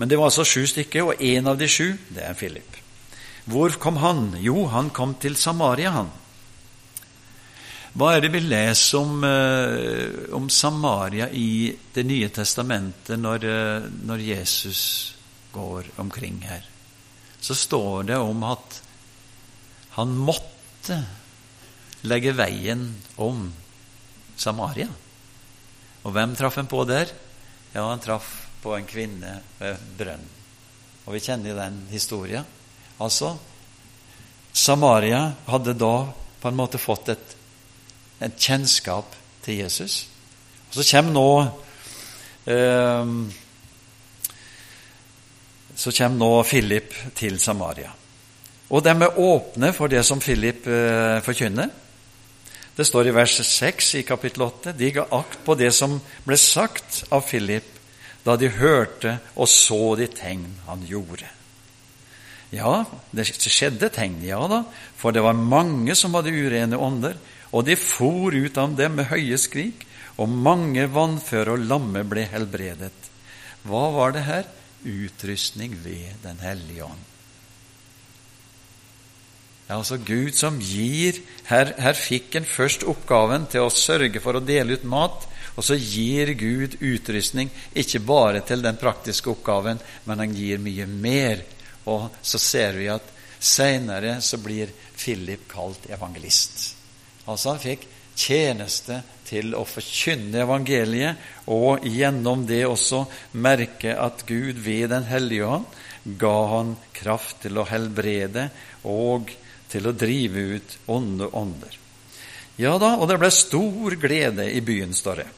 [0.00, 2.78] Men det var altså sju stykker, og en av de sju, det er Philip.
[3.44, 4.30] Hvor kom han?
[4.40, 6.08] Jo, han kom til Samaria, han.
[8.00, 13.88] Hva er det vi leser om, uh, om Samaria i Det nye testamentet når, uh,
[14.06, 14.82] når Jesus
[15.52, 16.64] går omkring her?
[17.42, 18.80] Så står det om at
[19.98, 21.02] han måtte
[22.08, 22.86] legge veien
[23.20, 23.50] om
[24.38, 24.88] Samaria.
[26.06, 27.10] Og hvem traff han på der?
[27.74, 30.26] Ja, han traff på en kvinne ved brønn.
[31.06, 32.44] Og vi kjenner den historien.
[33.00, 33.34] Altså,
[34.52, 35.94] Samaria hadde da
[36.40, 37.36] på en måte fått et,
[38.20, 40.02] et kjennskap til Jesus.
[40.70, 41.30] Og så kommer nå
[42.46, 43.14] eh,
[45.74, 47.90] Så kommer nå Philip til Samaria.
[48.70, 51.70] Og de er åpne for det som Philip eh, forkynner.
[52.76, 56.36] Det står i vers 6 i kapittel 8 de ga akt på det som ble
[56.38, 57.79] sagt av Philip
[58.24, 61.28] da de hørte og så de tegn han gjorde.
[62.50, 62.82] Ja,
[63.14, 64.64] det skjedde tegn, ja da,
[64.98, 67.14] for det var mange som hadde urene ånder,
[67.54, 69.86] og de for ut av dem med høye skrik,
[70.20, 72.92] og mange vannføre og lamme ble helbredet.
[73.64, 74.50] Hva var det her?
[74.80, 77.06] Utrustning ved Den hellige ånd.
[79.68, 84.34] Ja, altså Gud som gir her, her fikk en først oppgaven til å sørge for
[84.34, 89.80] å dele ut mat, og så gir Gud utrustning ikke bare til den praktiske oppgaven,
[90.04, 91.42] men han gir mye mer.
[91.90, 93.06] Og så ser vi at
[93.40, 96.76] seinere så blir Philip kalt evangelist.
[97.26, 97.86] Altså han fikk
[98.20, 101.20] tjeneste til å forkynne evangeliet,
[101.52, 103.04] og gjennom det også
[103.40, 105.66] merke at Gud ved Den hellige ånd
[106.20, 108.48] ga han kraft til å helbrede
[108.88, 109.30] og
[109.70, 111.76] til å drive ut onde ånder.
[112.60, 115.28] Ja da, og det ble stor glede i byen, står det.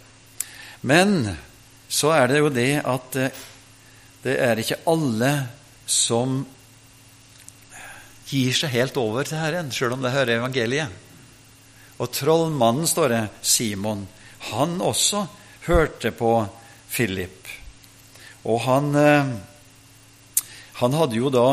[0.82, 1.36] Men
[1.92, 3.42] så er det jo det at eh,
[4.22, 5.32] det er ikke alle
[5.86, 6.40] som
[8.32, 11.00] gir seg helt over til Herren, sjøl om det hører evangeliet.
[12.02, 14.06] Og trollmannen, står det, Simon,
[14.50, 15.26] han også
[15.68, 16.32] hørte på
[16.90, 17.50] Philip.
[18.48, 19.34] Og han, eh,
[20.80, 21.46] han hadde jo da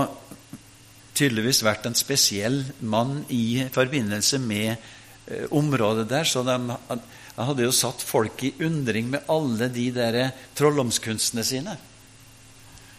[1.19, 6.25] tydeligvis vært en spesiell mann i forbindelse med eh, området der.
[6.25, 6.57] Så de,
[7.39, 10.15] han hadde jo satt folk i undring med alle de der
[10.59, 11.77] trolldomskunstene sine.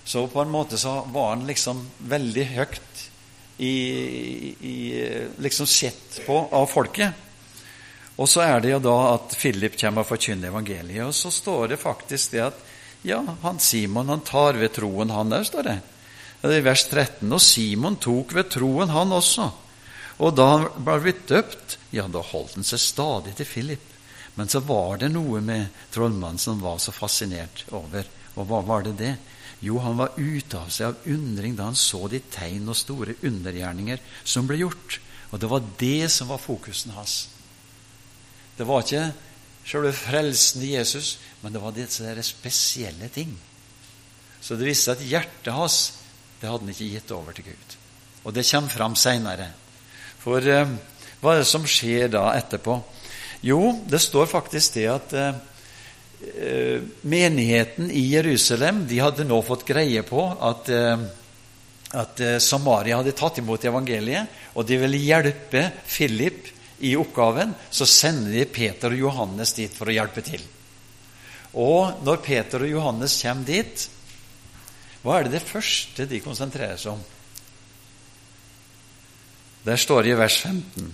[0.05, 3.03] Så på en måte så var han liksom veldig høyt
[3.61, 3.75] i,
[4.65, 4.77] i,
[5.45, 7.13] liksom sett på av folket.
[8.17, 11.05] Og så er det jo da at Philip kommer og forkynner evangeliet.
[11.05, 12.65] Og så står det faktisk det at
[13.05, 15.79] ja, han Simon han tar ved troen, han der, står det.
[16.41, 17.29] Det er i vers 13.
[17.29, 19.53] Og Simon tok ved troen, han også.
[20.25, 23.87] Og da han ble døpt, ja, da holdt han seg stadig til Philip.
[24.35, 28.07] Men så var det noe med trollmannen som var så fascinert over.
[28.37, 29.15] Og hva var det det?
[29.61, 33.19] Jo, han var ute av seg av undring da han så de tegn og store
[33.27, 35.01] undergjerninger som ble gjort.
[35.31, 37.27] Og det var det som var fokusen hans.
[38.57, 39.11] Det var ikke
[39.69, 43.35] selve frelsen i Jesus, men det var disse spesielle ting.
[44.41, 45.81] Så det viste at hjertet hans
[46.41, 47.77] det hadde han ikke gitt over til Gud.
[48.25, 49.51] Og det kommer fram seinere.
[50.21, 50.73] For eh,
[51.21, 52.79] hva er det som skjer da etterpå?
[53.41, 55.41] Jo, det står faktisk det at eh,
[56.21, 61.05] eh menigheten i Jerusalem de hadde nå fått greie på at, eh,
[61.97, 66.51] at Samaria hadde tatt imot evangeliet, og de ville hjelpe Philip
[66.81, 67.55] i oppgaven.
[67.71, 70.45] Så sender de Peter og Johannes dit for å hjelpe til.
[71.59, 73.89] Og når Peter og Johannes kommer dit,
[75.03, 77.03] hva er det det første de konsentrerer seg om?
[79.65, 80.93] Der står det i vers 15.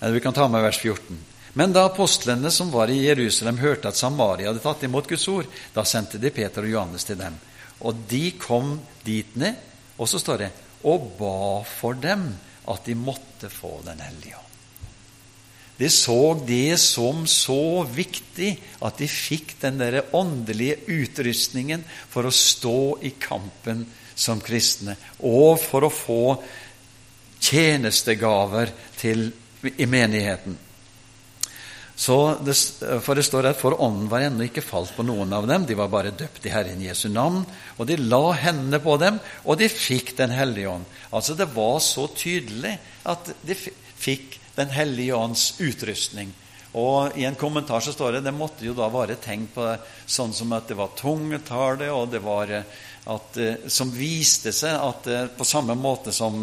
[0.00, 1.20] Eller vi kan ta med vers 14.
[1.54, 5.46] Men da apostlene som var i Jerusalem, hørte at Samaria hadde tatt imot Guds ord,
[5.74, 7.36] da sendte de Peter og Johannes til dem.
[7.86, 9.60] Og de kom dit ned,
[9.94, 10.50] og så står det,
[10.90, 12.26] og ba for dem
[12.70, 14.44] at de måtte få Den hellige ånd.
[15.76, 18.52] De så det som så viktig
[18.86, 23.82] at de fikk den der åndelige utrustningen for å stå i kampen
[24.14, 26.20] som kristne, og for å få
[27.42, 29.26] tjenestegaver til,
[29.74, 30.54] i menigheten.
[31.94, 32.54] Det,
[33.06, 35.76] for det står at for ånden var ennå ikke falt på noen av dem, de
[35.78, 37.44] var bare døpt i Herren Jesu navn,
[37.78, 40.84] og de la hendene på dem, og de fikk Den hellige ånd.
[41.14, 46.32] Altså Det var så tydelig at de fikk den hellige ånds utrustning.
[46.74, 49.68] Og I en kommentar så står det det måtte jo da være tegn på
[50.10, 52.66] sånn som at det var tungetale, og det var eh,
[53.14, 56.42] at, eh, som viste seg at eh, på samme måte som,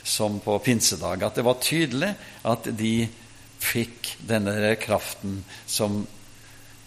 [0.00, 2.14] som på pinsedag, at det var tydelig
[2.48, 2.94] at de
[3.58, 6.04] fikk denne kraften som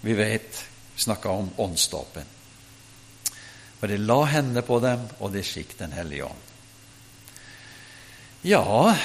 [0.02, 2.36] vi vet snakka om åndsdåpen.
[3.80, 6.48] For de la hendene på dem, og de fikk Den hellige ånd.
[8.42, 8.96] Ja,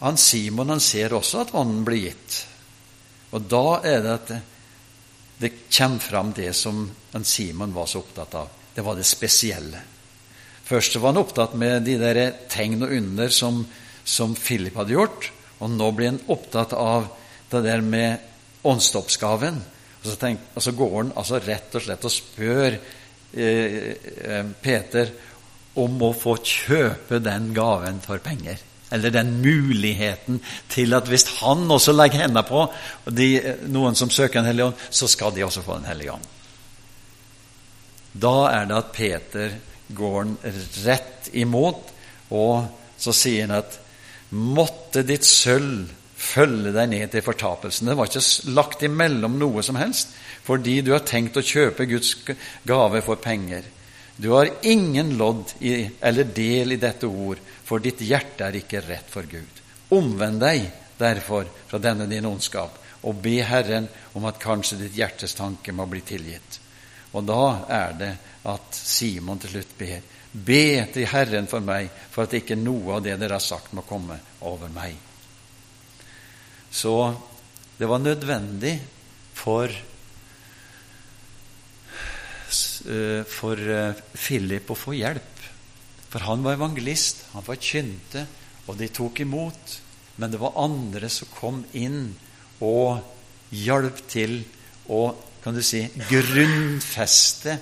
[0.00, 2.38] han Simon han ser også at ånden blir gitt.
[3.36, 4.32] Og da er det at
[5.40, 8.48] det, kommer fram det som han Simon var så opptatt av.
[8.74, 9.80] Det var det spesielle.
[10.64, 12.20] Først var han opptatt med de der
[12.52, 13.62] tegn og under som,
[14.04, 15.30] som Philip hadde gjort.
[15.60, 17.10] Og nå blir han opptatt av
[17.50, 19.60] det der med åndsdåpsgaven.
[20.00, 23.76] Og, så og så går han altså rett og slett og spør eh,
[24.24, 25.12] eh, Peter
[25.80, 28.58] om å få kjøpe den gaven for penger
[28.90, 32.64] eller den muligheten til at hvis han også legger hendene på
[33.06, 33.28] de,
[33.70, 36.26] noen som søker en hellig ånd, så skal de også få Den hellige ånd.
[38.12, 39.54] Da er det at Peter
[39.94, 40.34] går
[40.84, 41.92] rett imot,
[42.34, 42.66] og
[42.98, 43.78] så sier han at
[44.30, 45.88] måtte ditt sølv
[46.20, 47.88] følge deg ned til fortapelsen.
[47.88, 50.12] Det var ikke lagt imellom noe som helst,
[50.44, 52.14] fordi du har tenkt å kjøpe Guds
[52.68, 53.64] gave for penger.
[54.20, 58.82] Du har ingen lodd i, eller del i dette ord, for ditt hjerte er ikke
[58.84, 59.62] rett for Gud.
[59.96, 60.66] Omvend deg
[61.00, 62.76] derfor fra denne din ondskap,
[63.08, 63.88] og be Herren
[64.18, 66.58] om at kanskje ditt hjertes tanke må bli tilgitt.
[67.16, 68.10] Og da er det
[68.50, 70.04] at Simon til slutt ber.
[70.32, 73.82] Be til Herren for meg, for at ikke noe av det dere har sagt, må
[73.86, 74.94] komme over meg.
[76.70, 76.94] Så
[77.78, 78.76] det var nødvendig
[79.34, 79.66] for
[82.86, 85.36] eh, for eh, Philip å få hjelp.
[86.10, 88.26] For han var evangelist, han forkynte,
[88.66, 89.78] og de tok imot.
[90.20, 92.14] Men det var andre som kom inn
[92.62, 93.00] og
[93.50, 94.42] hjalp til
[94.90, 95.02] å
[95.40, 97.56] kan du si, grunnfeste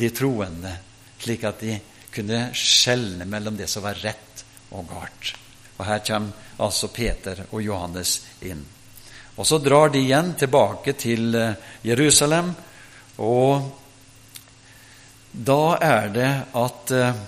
[0.00, 0.70] de troende,
[1.20, 1.74] slik at de
[2.12, 5.32] kunne skjelne mellom det som var rett og galt.
[5.78, 8.62] Og Her kommer altså Peter og Johannes inn.
[9.36, 11.56] Og så drar de igjen tilbake til eh,
[11.88, 12.52] Jerusalem,
[13.24, 13.70] og
[15.32, 17.22] da er det at eh,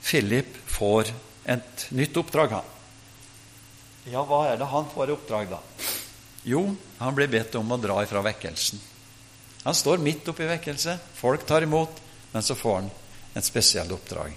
[0.00, 1.12] Philip får
[1.44, 2.72] et nytt oppdrag, han.
[4.08, 5.60] Ja, hva er det han får i oppdrag, da?
[6.46, 6.62] Jo,
[6.98, 8.80] han blir bedt om å dra ifra vekkelsen.
[9.66, 12.00] Han står midt oppi vekkelse, folk tar imot,
[12.32, 12.90] men så får han
[13.36, 14.34] et spesielt oppdrag.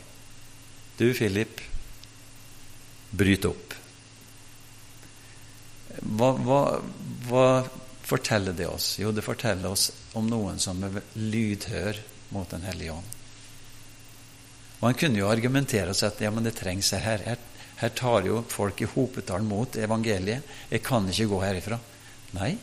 [1.00, 1.62] Du, Philip,
[3.10, 3.76] bryt opp.
[6.00, 6.64] Hva, hva,
[7.30, 7.46] hva,
[8.04, 8.98] forteller det oss?
[9.00, 12.02] Jo, det forteller oss om noen som er lydhør
[12.36, 13.16] mot Den hellige ånd.
[14.80, 17.24] Og Han kunne jo argumentere og si at ja, men det trengs her.
[17.26, 17.40] Her,
[17.82, 20.46] her tar jo folk i hopetall mot evangeliet.
[20.72, 21.80] Jeg kan ikke gå herifra.
[22.38, 22.54] Nei,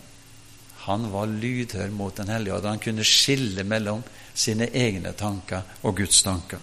[0.87, 2.67] han var lydhør mot Den hellige ånd.
[2.67, 6.63] Han kunne skille mellom sine egne tanker og Guds tanker.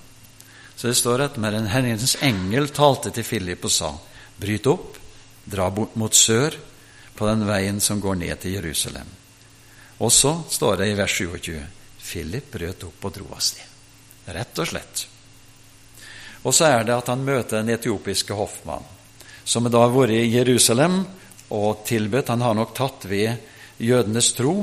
[0.76, 3.92] Så det står at med den Herrens engel talte til Philip og sa:"
[4.40, 4.98] Bryt opp,
[5.46, 6.56] dra bort mot sør,
[7.16, 9.08] på den veien som går ned til Jerusalem.
[10.00, 11.62] Og så står det i vers 27
[12.04, 13.68] Philip brøt opp og dro av sted.
[14.26, 15.08] Rett og slett.
[16.44, 18.84] Og så er det at han møter den etiopiske hoffmann,
[19.44, 21.04] som da har vært i Jerusalem
[21.52, 22.32] og tilbedt.
[22.32, 23.53] Han har nok tatt ved
[23.84, 24.56] jødenes tro,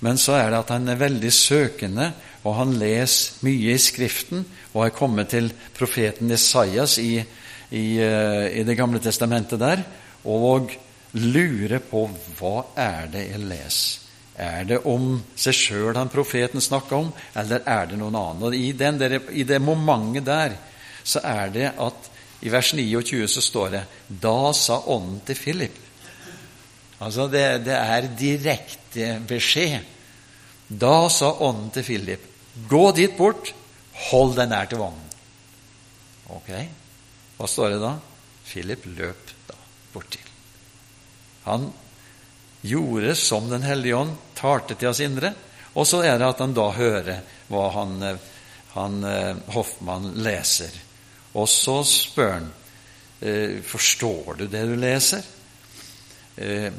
[0.00, 2.10] men så er det at han er veldig søkende,
[2.44, 8.46] og han leser mye i Skriften, og er kommet til profeten Esaias i, i, eh,
[8.60, 9.82] i Det gamle testamentet der,
[10.24, 10.72] og
[11.12, 12.06] lurer på
[12.38, 14.06] hva er det jeg leser.
[14.40, 18.46] Er det om seg sjøl han profeten snakker om, eller er det noen annen?
[18.48, 20.56] Og I, der, i det momentet der
[21.04, 22.08] så er det at
[22.40, 23.82] i vers 29 så står det
[24.22, 25.76] Da sa ånden til Philip
[27.00, 29.86] Altså, det, det er direkte beskjed.
[30.68, 32.26] Da sa ånden til Philip,
[32.70, 33.52] gå dit bort,
[34.10, 35.06] hold deg nær til vognen.
[36.30, 36.50] Ok,
[37.38, 37.94] hva står det da?
[38.46, 39.56] Philip løp da
[39.94, 40.28] bortil.
[41.48, 41.70] Han
[42.62, 45.32] gjorde som Den hellige ånd talte til oss indre,
[45.74, 47.96] og så er det at han da hører hva han,
[48.76, 49.02] han
[49.54, 50.74] Hoffmann leser.
[51.34, 52.48] Og så spør han
[53.20, 55.24] eh, forstår du det du leser.
[56.36, 56.72] Eh,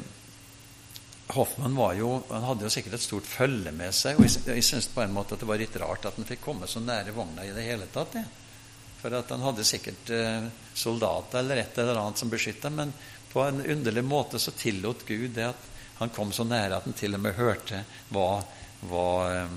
[1.32, 4.18] Hoffmann jo, han hadde jo sikkert et stort følge med seg.
[4.18, 6.42] og Jeg, jeg syns på en måte at det var litt rart at han fikk
[6.44, 8.18] komme så nære vogna i det hele tatt.
[8.18, 8.26] Ja.
[9.00, 12.92] For at han hadde sikkert eh, soldater eller et eller annet som beskytta, men
[13.32, 16.98] på en underlig måte så tillot Gud det at han kom så nære at han
[16.98, 18.42] til og med hørte hva,
[18.90, 19.54] hva eh,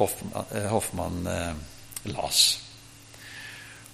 [0.00, 1.54] Hoffmann, eh, Hoffmann eh,
[2.12, 2.42] las.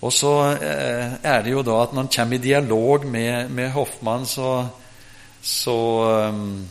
[0.05, 3.73] Og så eh, er det jo da at når han kommer i dialog med, med
[3.75, 4.51] Hoffmann, så,
[5.47, 5.79] så
[6.35, 6.67] um,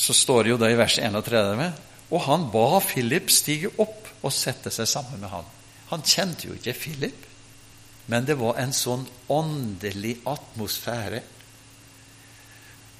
[0.00, 1.66] så står det jo da i vers 31
[2.10, 5.46] og han ba Philip stige opp og sette seg sammen med han.
[5.92, 7.26] Han kjente jo ikke Philip,
[8.10, 11.22] men det var en sånn åndelig atmosfære.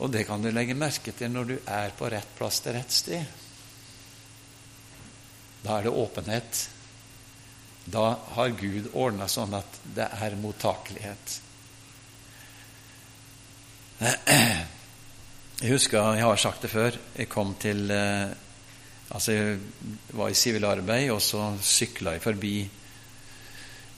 [0.01, 2.95] Og det kan du legge merke til når du er på rett plass til rett
[2.95, 3.37] sted.
[5.65, 6.63] Da er det åpenhet.
[7.91, 11.41] Da har Gud ordna sånn at det er mottakelighet.
[14.01, 18.31] Jeg husker, jeg har sagt det før, jeg kom til eh,
[19.11, 19.59] Altså, jeg
[20.15, 22.53] var i sivilarbeid, og så sykla jeg forbi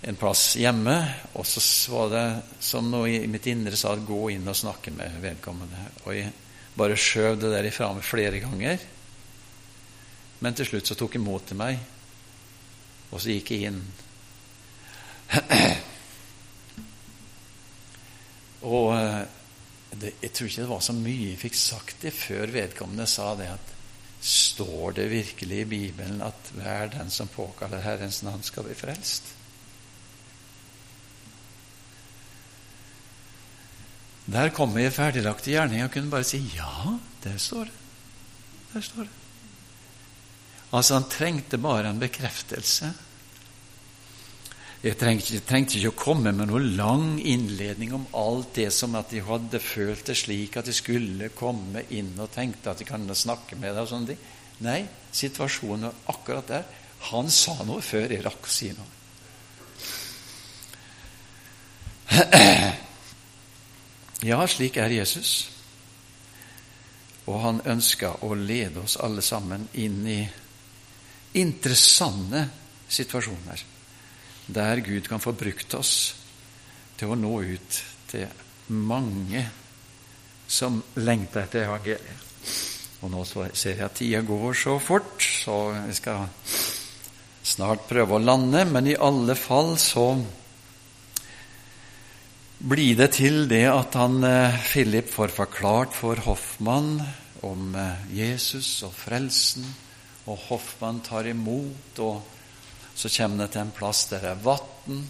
[0.09, 0.95] en plass hjemme,
[1.37, 1.61] og så
[1.93, 2.23] var det
[2.65, 6.01] som noe i mitt indre sa 'gå inn og snakke med vedkommende'.
[6.07, 6.33] Og jeg
[6.77, 8.79] bare skjøv det der ifra meg flere ganger.
[10.41, 11.79] Men til slutt så tok jeg mot til meg,
[13.13, 13.83] og så gikk jeg inn.
[18.75, 19.42] og eh,
[20.01, 23.35] det, Jeg tror ikke det var så mye jeg fikk sagt det før vedkommende sa
[23.39, 23.71] det at
[24.23, 29.33] Står det virkelig i Bibelen at hver den som påkaller Herrens navn, skal bli frelst?
[34.31, 37.81] Der kom jeg i ferdiglagte gjerninger og kunne bare si ja, der står det.
[38.73, 39.17] Der står det.
[40.73, 42.93] Altså, han trengte bare en bekreftelse.
[44.83, 49.13] Jeg trengte, trengte, ikke å komme med noen lang innledning om alt det som at
[49.15, 53.15] de hadde følt det slik at de skulle komme inn og tenkte at de kunne
[53.15, 54.25] snakke med deg og sånne ting.
[54.67, 54.81] Nei,
[55.15, 56.67] situasjonen var akkurat der.
[57.13, 58.91] Han sa noe før jeg rakk å si noe.
[64.23, 65.49] Ja, slik er Jesus.
[67.27, 70.21] Og han ønska å lede oss alle sammen inn i
[71.43, 72.45] interessante
[72.87, 73.65] situasjoner
[74.55, 75.95] der Gud kan få brukt oss
[76.99, 77.79] til å nå ut
[78.11, 78.27] til
[78.73, 79.47] mange
[80.53, 82.29] som lengter etter evangeliet.
[83.03, 85.57] Og nå ser jeg at tida går så fort, så
[85.89, 86.29] vi skal
[87.43, 88.63] snart prøve å lande.
[88.71, 90.07] Men i alle fall så
[92.63, 97.01] blir det til det at han, eh, Philip får forklart for Hoffmann
[97.43, 99.67] om eh, Jesus og frelsen,
[100.31, 102.23] og Hoffmann tar imot, og
[102.95, 105.05] så kommer det til en plass der det er vann,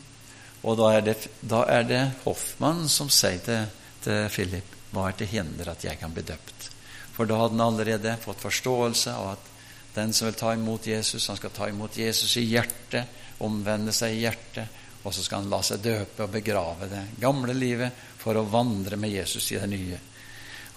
[0.62, 3.64] og da er det, da er det Hoffmann som sier til,
[4.04, 6.68] til Philip hva er til hinder at jeg kan bli døpt.
[7.16, 9.48] For da hadde han allerede fått forståelse av at
[9.96, 14.14] den som vil ta imot Jesus, han skal ta imot Jesus i hjertet, omvende seg
[14.14, 18.38] i hjertet, og så skal han la seg døpe og begrave det gamle livet for
[18.38, 19.98] å vandre med Jesus i det nye.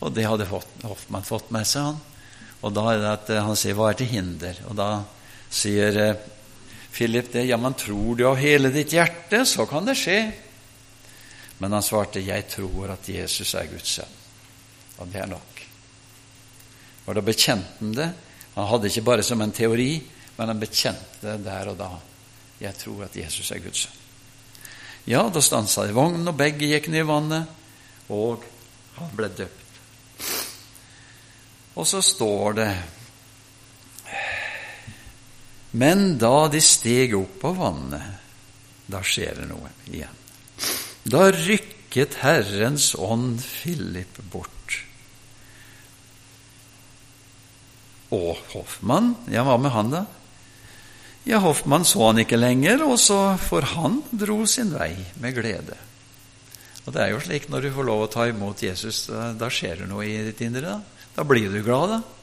[0.02, 2.02] Og det hadde Hoffmann fått med seg, han.
[2.66, 5.04] Og da er det at eh, han sier 'Hva er til hinder?' Og da
[5.52, 6.16] sier eh,
[6.96, 7.44] Philip det.
[7.44, 10.32] 'Ja, men tror du av hele ditt hjerte, så kan det skje.'
[11.58, 14.16] Men han svarte, 'Jeg tror at Jesus er Guds sønn.'
[14.98, 15.68] Og det er nok.
[17.06, 18.10] Og da bekjente han det.
[18.56, 20.02] Han hadde ikke bare som en teori,
[20.38, 21.90] men han bekjente det der og da.
[22.62, 24.02] 'Jeg tror at Jesus er Guds sønn.'
[25.06, 27.46] Ja, da stansa de vognen, og begge gikk ned i vannet,
[28.10, 28.44] og
[28.96, 29.66] han ble døpt.
[31.76, 32.70] Og så står det
[35.76, 38.12] Men da de steg opp av vannet,
[38.88, 40.22] da skjer det noe igjen.
[41.04, 44.80] Da rykket Herrens ånd Philip bort.
[48.16, 50.06] Og Hoffmann, ja, hva med han, da?
[51.26, 55.76] Ja, Hoffmann så han ikke lenger, og så for han dro sin vei med glede.
[56.86, 59.50] Og det er jo slik når du får lov å ta imot Jesus, da, da
[59.52, 60.78] skjer det noe i ditt indre.
[60.78, 62.15] Da, da blir du glad, da.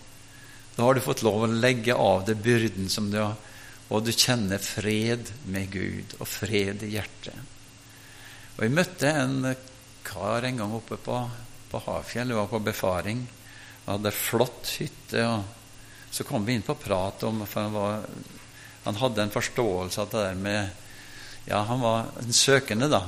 [0.83, 3.37] Da har du fått lov å legge av deg byrden som du har,
[3.95, 7.37] og du kjenner fred med Gud og fred i hjertet.
[8.57, 9.53] Og Jeg møtte en
[10.03, 11.21] kar en gang oppe på,
[11.71, 12.35] på Hafjell.
[12.35, 13.23] Jeg var på befaring.
[13.85, 15.23] Han hadde flott hytte.
[15.23, 18.03] og Så kom vi inn på prat om for han, var,
[18.83, 23.05] han hadde en forståelse av det der med Ja, han var en søkende, da.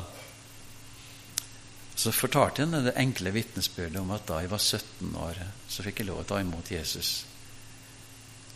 [1.99, 6.05] Så fortalte han det enkle vitnesbyrdet om at da jeg var 17 år, så fikk
[6.05, 7.17] jeg lov å ta imot Jesus.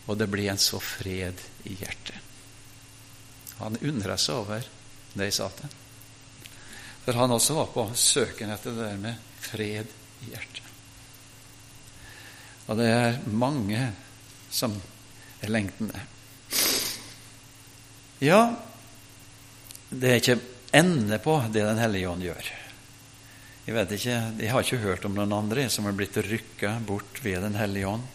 [0.09, 1.37] Og det ble en så fred
[1.69, 2.17] i hjertet.
[3.59, 4.65] Han undra seg over
[5.13, 5.79] det jeg sa til
[7.09, 9.87] for han også var på søken etter det der med fred
[10.21, 10.65] i hjertet.
[12.69, 13.87] Og det er mange
[14.53, 14.75] som
[15.41, 16.03] er lengtende.
[18.21, 18.43] Ja,
[19.89, 20.37] det er ikke
[20.75, 22.51] ende på det Den hellige ånd gjør.
[23.65, 27.23] Jeg vet ikke, jeg har ikke hørt om noen andre som er blitt rykka bort
[27.25, 28.05] ved Den hellige ånd.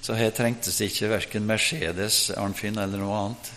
[0.00, 3.50] Så her trengtes ikke verken Mercedes, Arnfinn eller noe annet.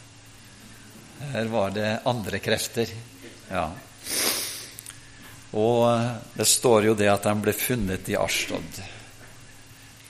[1.31, 2.89] Her var det andre krefter.
[3.51, 3.67] Ja.
[5.51, 8.81] Og eh, det står jo det at de ble funnet i Ashtod.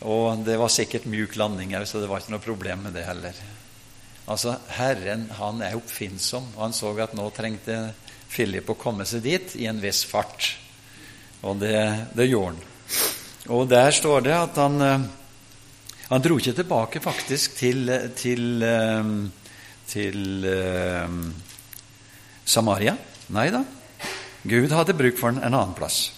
[0.08, 3.06] Og det var sikkert mjuk landing òg, så det var ikke noe problem med det
[3.06, 3.38] heller.
[4.32, 7.78] Altså, Herren han er oppfinnsom, og han så at nå trengte
[8.32, 10.54] Philip å komme seg dit i en viss fart.
[11.42, 11.76] Og det,
[12.16, 12.68] det gjorde han.
[13.52, 15.10] Og der står det at han eh,
[16.12, 17.88] Han dro ikke tilbake faktisk til,
[18.20, 19.12] til, eh,
[19.88, 21.30] til, til
[22.44, 22.98] Samaria.
[23.32, 23.64] Nei da.
[24.44, 26.10] Gud hadde bruk for den en annen plass.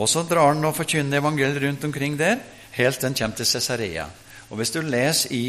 [0.00, 2.38] Og så drar han og forkynner evangeliet rundt omkring der,
[2.72, 4.06] helt til han kommer til Cesarea.
[4.50, 5.44] Og Hvis du leser i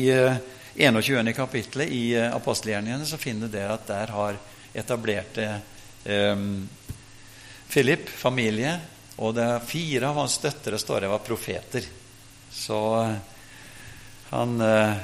[0.76, 1.18] 21.
[1.20, 4.38] Eh, kapittelet i eh, apostelgjerningene, så finner du der at der har
[4.74, 5.48] etablerte
[6.06, 6.70] um,
[7.72, 8.78] Philip familie,
[9.18, 11.88] og det er fire av hans døtre står der var profeter.
[12.52, 12.80] Så
[14.32, 14.96] han eh,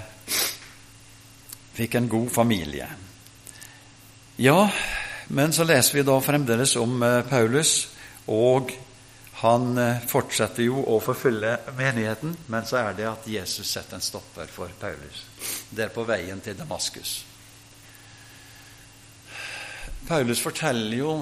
[1.75, 2.88] fikk en god familie.
[4.38, 4.69] Ja,
[5.28, 7.73] men så leser vi da fremdeles om eh, Paulus,
[8.32, 8.71] og
[9.41, 14.05] han eh, fortsetter jo å forfølge menigheten, men så er det at Jesus setter en
[14.05, 15.25] stopper for Paulus.
[15.69, 17.17] Det er på veien til Damaskus.
[20.07, 21.17] Paulus forteller jo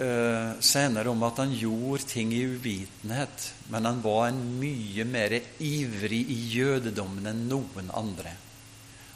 [0.00, 5.36] uh, senere om at han gjorde ting i uvitenhet, men han var en mye mer
[5.58, 8.34] ivrig i jødedommen enn noen andre.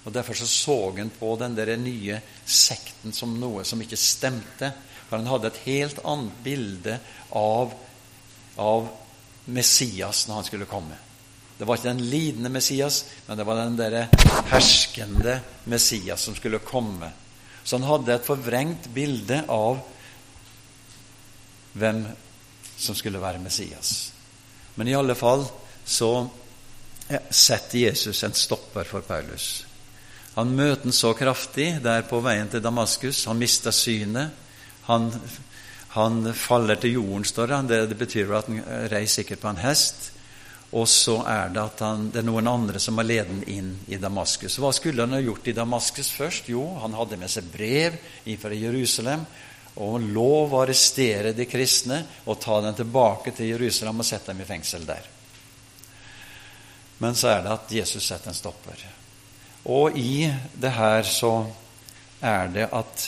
[0.05, 4.71] Og Derfor så, så han på den der nye sekten som noe som ikke stemte.
[5.09, 6.95] For han hadde et helt annet bilde
[7.37, 7.75] av,
[8.61, 8.89] av
[9.53, 10.97] Messias når han skulle komme.
[11.59, 13.97] Det var ikke den lidende Messias, men det var den der
[14.53, 17.11] herskende Messias som skulle komme.
[17.65, 19.81] Så han hadde et forvrengt bilde av
[21.73, 22.05] hvem
[22.79, 24.13] som skulle være Messias.
[24.75, 25.45] Men i alle fall
[25.85, 26.13] så
[27.31, 29.65] setter Jesus en stopper for Paulus.
[30.39, 33.25] Han møter den så kraftig der på veien til Damaskus.
[33.27, 34.31] Han mister synet.
[34.87, 35.11] Han,
[35.97, 37.59] han faller til jorden, står det.
[37.73, 38.63] Det, det betyr at han
[38.93, 40.13] reiser sikkert på en hest.
[40.77, 43.73] Og så er det at han, det er noen andre som har ledet ham inn
[43.89, 44.59] i Damaskus.
[44.61, 46.51] Hva skulle han ha gjort i Damaskus først?
[46.53, 47.97] Jo, han hadde med seg brev
[48.39, 49.25] fra Jerusalem.
[49.79, 54.43] Og lov å arrestere de kristne og ta dem tilbake til Jerusalem og sette dem
[54.43, 55.07] i fengsel der.
[56.99, 58.83] Men så er det at Jesus setter en stopper.
[59.71, 60.27] Og i
[60.59, 61.33] det her så
[62.25, 63.07] er det at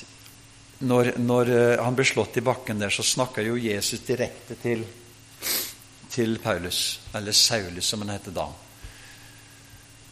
[0.86, 4.86] når, når eh, han blir slått i bakken der, så snakker jo Jesus direkte til,
[6.08, 8.46] til Paulus, eller Saulus, som han heter da.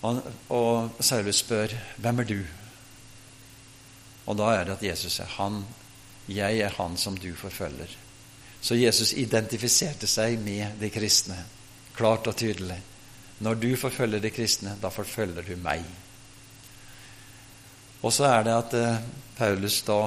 [0.09, 0.21] Og,
[0.55, 2.47] og Saulus spør, 'Hvem er du?'
[4.29, 5.65] Og da er det at Jesus er 'Han,
[6.29, 7.97] jeg er han som du forfølger'.
[8.61, 11.37] Så Jesus identifiserte seg med de kristne,
[11.97, 12.81] klart og tydelig.
[13.39, 15.85] Når du forfølger de kristne, da forfølger du meg.
[18.03, 19.01] Og så er det at eh,
[19.39, 20.01] Paulus da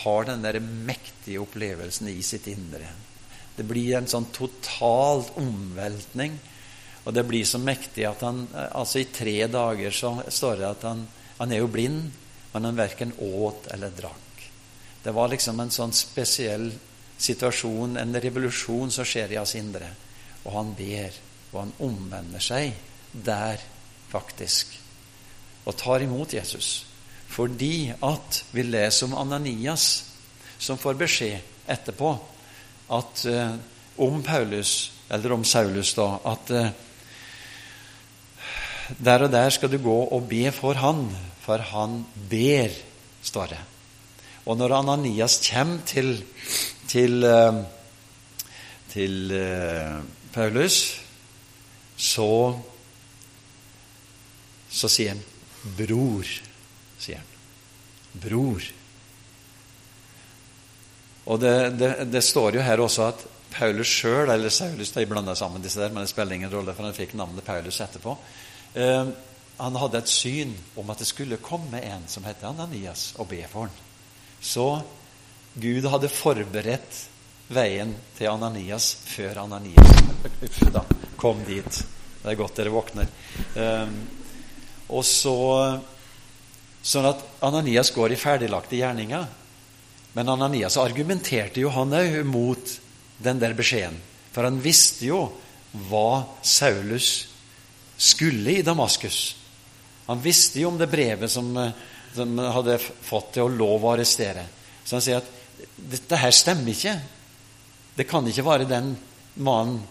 [0.00, 2.88] har den der mektige opplevelsen i sitt indre.
[3.56, 6.38] Det blir en sånn total omveltning.
[7.04, 10.68] Og det blir så mektig at han eh, altså I tre dager så står det
[10.72, 11.06] at han,
[11.38, 12.12] han er jo blind,
[12.52, 14.23] men han verken åt eller drakk.
[15.04, 16.70] Det var liksom en sånn spesiell
[17.20, 19.90] situasjon, en revolusjon som skjer i hans indre.
[20.44, 21.18] Og han ber,
[21.52, 22.72] og han omvender seg
[23.12, 23.60] der,
[24.10, 24.72] faktisk,
[25.64, 26.84] og tar imot Jesus.
[27.34, 30.04] Fordi at vi leser om Ananias,
[30.58, 32.14] som får beskjed etterpå
[32.94, 33.56] at uh,
[34.04, 36.68] om Paulus, eller om Saulus, da, at uh,
[39.04, 41.08] der og der skal du gå og be for han,
[41.44, 42.76] for han ber,
[43.24, 43.62] står det.
[44.46, 46.18] Og når Ananias kommer til,
[46.88, 47.62] til, uh,
[48.92, 49.36] til
[50.32, 50.80] Paulus,
[51.96, 52.30] så,
[54.70, 55.22] så sier han
[55.64, 56.42] 'bror'
[57.04, 57.30] sier han.
[58.24, 58.64] Bror.
[61.24, 63.22] Og det, det, det, står jo her også at
[63.54, 66.86] Paulus sjøl, eller Saulus De blanda sammen disse der, men det spiller ingen rolle, for
[66.86, 68.16] han fikk navnet Paulus etterpå.
[68.74, 69.08] Eh,
[69.58, 73.40] han hadde et syn om at det skulle komme en som het Ananias, og be
[73.50, 73.82] for han.
[74.44, 74.68] Så
[75.54, 77.00] Gud hadde forberedt
[77.54, 80.04] veien til Ananias før Ananias
[80.74, 80.84] da,
[81.20, 81.80] kom dit.
[82.20, 83.10] Det er godt dere våkner.
[83.56, 83.98] Um,
[84.94, 85.36] og så
[86.84, 89.22] Sånn at Ananias går i ferdiglagte gjerninger.
[90.12, 92.74] Men Ananias argumenterte jo han òg mot
[93.24, 93.96] den der beskjeden.
[94.34, 95.22] For han visste jo
[95.88, 97.08] hva Saulus
[97.96, 99.32] skulle i Damaskus.
[100.10, 101.48] Han visste jo om det brevet som,
[102.14, 104.46] som hadde fått til å lov å arrestere.
[104.84, 105.30] Så han sier at
[105.76, 106.94] dette her stemmer ikke.
[107.94, 108.94] Det kan ikke være den
[109.42, 109.82] mannen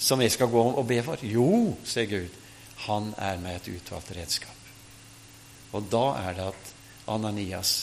[0.00, 1.20] som jeg skal gå og be for.
[1.24, 2.40] Jo, sier Gud,
[2.86, 4.56] han er med et utvalgt redskap.
[5.76, 6.72] Og da er det at
[7.10, 7.74] Ananias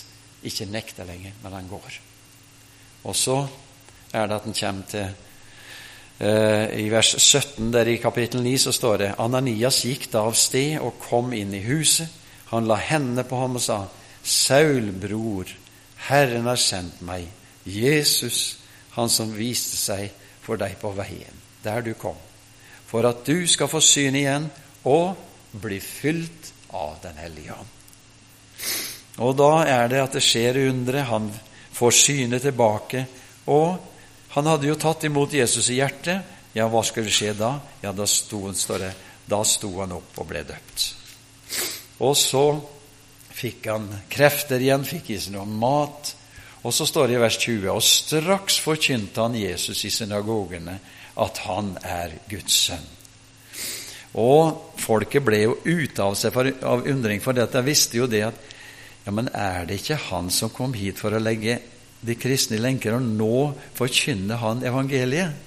[0.48, 2.02] ikke nekter lenger, men han går.
[3.08, 3.38] Og så
[4.14, 5.06] er det at han kommer til
[6.20, 10.38] eh, I vers 17 der i kapittel 9 så står det Ananias gikk da av
[10.38, 12.10] sted og kom inn i huset.
[12.52, 13.82] Han la hendene på ham og sa,
[14.24, 15.50] Saul, bror,
[16.08, 17.28] Herren har sendt meg,
[17.68, 18.58] Jesus,
[18.96, 20.12] han som viste seg
[20.44, 22.18] for deg på veien, der du kom,
[22.88, 24.48] for at du skal få syn igjen
[24.88, 25.18] og
[25.52, 27.74] bli fylt av Den hellige ånd.
[29.24, 31.02] Og da er det at det skjer undre.
[31.10, 31.30] Han
[31.74, 33.06] får synet tilbake.
[33.50, 33.78] Og
[34.36, 36.36] han hadde jo tatt imot Jesus i hjertet.
[36.54, 37.56] Ja, hva skulle skje da?
[37.82, 38.94] Ja, da sto, står det,
[39.30, 40.88] da sto han opp og ble døpt.
[42.04, 42.44] Og så
[43.38, 46.14] fikk han krefter igjen, fikk i seg noe mat.
[46.66, 50.80] Og så står det i vers 20.: Og straks forkynte han Jesus i synagogene
[51.18, 52.86] at han er Guds sønn.
[54.18, 58.24] Og folket ble jo ute av seg for, av undring, for dette visste jo det
[58.30, 58.46] at
[59.06, 61.60] ja, men er det ikke han som kom hit for å legge
[62.02, 65.46] de kristne i lenker, og nå forkynner han evangeliet?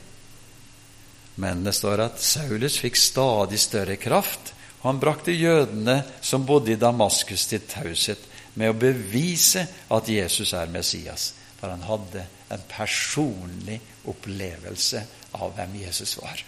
[1.41, 6.81] Men det står at Saulus fikk stadig større kraft, han brakte jødene som bodde i
[6.81, 8.23] Damaskus, til taushet
[8.55, 11.33] med å bevise at Jesus er Messias.
[11.61, 13.77] For han hadde en personlig
[14.09, 15.03] opplevelse
[15.37, 16.41] av hvem Jesus var.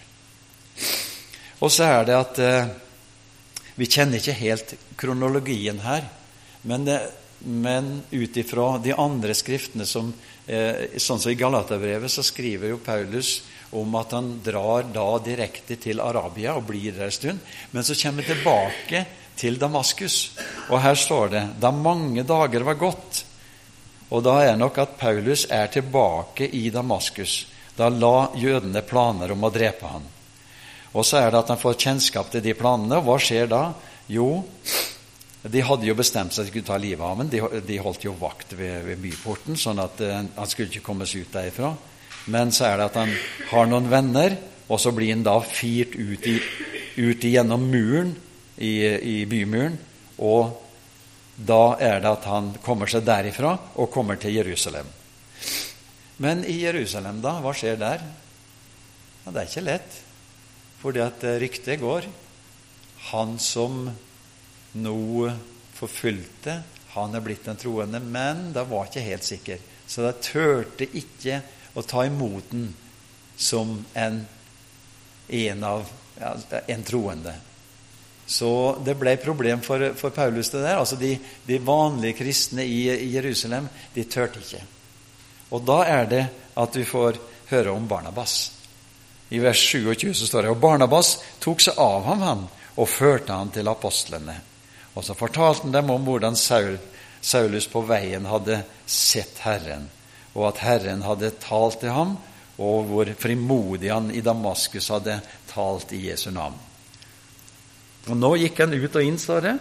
[1.61, 2.73] Og så er det at eh,
[3.77, 6.09] vi kjenner ikke helt kronologien her.
[6.67, 6.89] Men,
[7.45, 10.11] men ut ifra de andre skriftene, som,
[10.47, 13.37] eh, sånn som i Galaterbrevet, så skriver jo Paulus
[13.79, 17.43] om at han drar da direkte til Arabia og blir der en stund.
[17.71, 19.05] Men så kommer han tilbake
[19.39, 20.17] til Damaskus.
[20.69, 23.23] Og her står det da mange dager var gått.
[24.13, 27.45] Og da er nok at Paulus er tilbake i Damaskus.
[27.77, 30.05] Da la jødene planer om å drepe ham.
[30.93, 32.99] Og så er det at han får kjennskap til de planene.
[32.99, 33.63] Og hva skjer da?
[34.13, 34.43] Jo,
[35.43, 37.29] de hadde jo bestemt seg at de skulle ta livet av ham.
[37.31, 41.07] De, de, holdt jo vakt ved, ved byporten, sånn at uh, han skulle ikke komme
[41.09, 41.73] seg ut derifra.
[42.31, 43.13] Men så er det at han
[43.49, 44.37] har noen venner,
[44.71, 46.37] og så blir han da firt ut, i,
[47.03, 48.13] ut igjennom muren,
[48.57, 49.75] i, i bymuren.
[50.23, 50.53] Og
[51.35, 54.87] da er det at han kommer seg derifra og kommer til Jerusalem.
[56.23, 57.39] Men i Jerusalem, da?
[57.41, 58.03] Hva skjer der?
[59.23, 59.97] Ja, det er ikke lett.
[60.83, 62.07] Fordi at eh, ryktet går.
[63.09, 63.87] Han som
[64.73, 64.99] nå
[65.73, 66.61] forfulgte,
[66.93, 67.99] han er blitt en troende.
[67.99, 69.63] Men da var ikke helt sikker.
[69.87, 71.41] Så da turte ikke
[71.73, 72.69] å ta imot den
[73.37, 74.25] som en,
[75.27, 75.89] en av
[76.67, 77.33] en troende.
[78.25, 80.79] Så det ble et problem for, for, Paulus, det der.
[80.79, 84.63] Altså de, de vanlige kristne i, i, Jerusalem, de turte ikke.
[85.53, 86.23] Og da er det
[86.59, 87.19] at vi får
[87.51, 88.51] høre om Barnabas.
[89.33, 92.47] I vers 27 så står det og Barnabas tok seg av ham, han,
[92.77, 94.37] og førte han til apostlene.
[94.93, 96.77] Og så fortalte han dem om hvordan Saul,
[97.21, 99.89] Saulus på veien hadde sett Herren,
[100.33, 102.15] og at Herren hadde talt til ham,
[102.61, 105.19] og hvor frimodig han i Damaskus hadde
[105.49, 106.57] talt i Jesu navn.
[108.09, 109.55] Og Nå gikk han ut og inn, står det,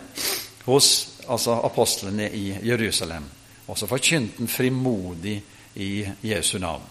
[0.66, 0.88] hos
[1.30, 3.24] altså apostlene i Jerusalem.
[3.70, 5.38] Og så forkynte han frimodig
[5.80, 5.92] i
[6.26, 6.84] Jesu navn.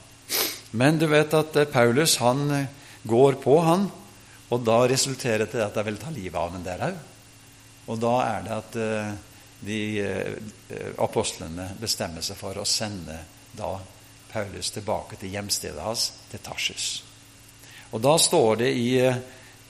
[0.71, 2.69] Men du vet at eh, Paulus han eh,
[3.03, 3.89] går på, han,
[4.51, 7.01] og da resulterer det at de vil ta livet av ham der òg.
[7.91, 9.11] Og da er det at eh,
[9.61, 9.81] de
[10.97, 13.19] apostlene bestemmer seg for å sende
[13.57, 13.79] da
[14.31, 17.03] Paulus tilbake til hjemstedet hans, til Tarsus.
[17.91, 18.91] Og da står det i,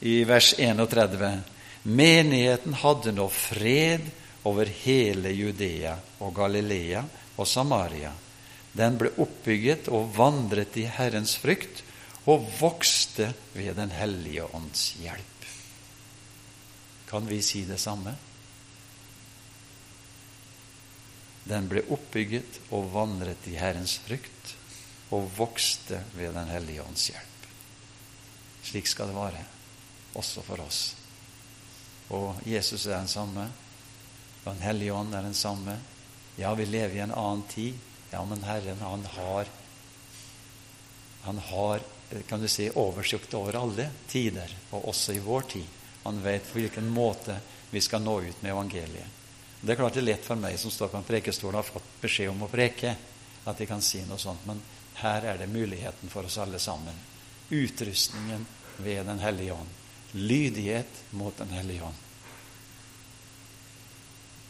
[0.06, 1.32] i vers 31
[1.82, 4.06] Menigheten hadde nå fred
[4.46, 7.02] over hele Judea og Galilea
[7.42, 8.12] og Samaria.
[8.78, 11.82] Den ble oppbygget og vandret i Herrens frykt
[12.30, 15.48] og vokste ved Den hellige ånds hjelp.
[17.10, 18.14] Kan vi si det samme?
[21.48, 24.56] Den ble oppbygget og vandret i Herrens frykt
[25.12, 27.48] og vokste ved Den hellige ånds hjelp.
[28.64, 29.46] Slik skal det være,
[30.16, 30.82] også for oss.
[32.12, 33.48] Og Jesus er den samme.
[34.44, 35.80] Og Den hellige ånd er den samme.
[36.38, 37.74] Ja, vi lever i en annen tid.
[38.12, 39.46] Ja, men Herren, han har
[41.22, 41.80] Han har,
[42.28, 45.66] kan du si, oversikt over alle tider, og også i vår tid.
[46.04, 47.36] Han vet på hvilken måte
[47.70, 49.21] vi skal nå ut med evangeliet.
[49.62, 51.68] Det er klart det er lett for meg som står på en prekestol og har
[51.68, 52.96] fått beskjed om å preke,
[53.46, 54.46] at jeg kan si noe sånt.
[54.50, 54.62] Men
[55.02, 56.98] her er det muligheten for oss alle sammen.
[57.50, 58.46] Utrustningen
[58.82, 59.78] ved Den hellige ånd
[60.12, 61.96] lydighet mot Den hellige ånd.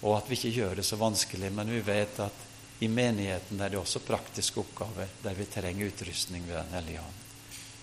[0.01, 2.47] Og at vi ikke gjør det så vanskelig, men vi vet at
[2.82, 7.20] i menigheten er det også praktiske oppgaver der vi trenger utrustning ved Den hellige ånd.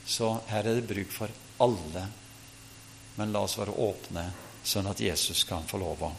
[0.06, 1.30] Så her er det bruk for
[1.62, 2.08] alle.
[3.18, 4.24] Men la oss være åpne,
[4.64, 6.10] sånn at Jesus kan få lov å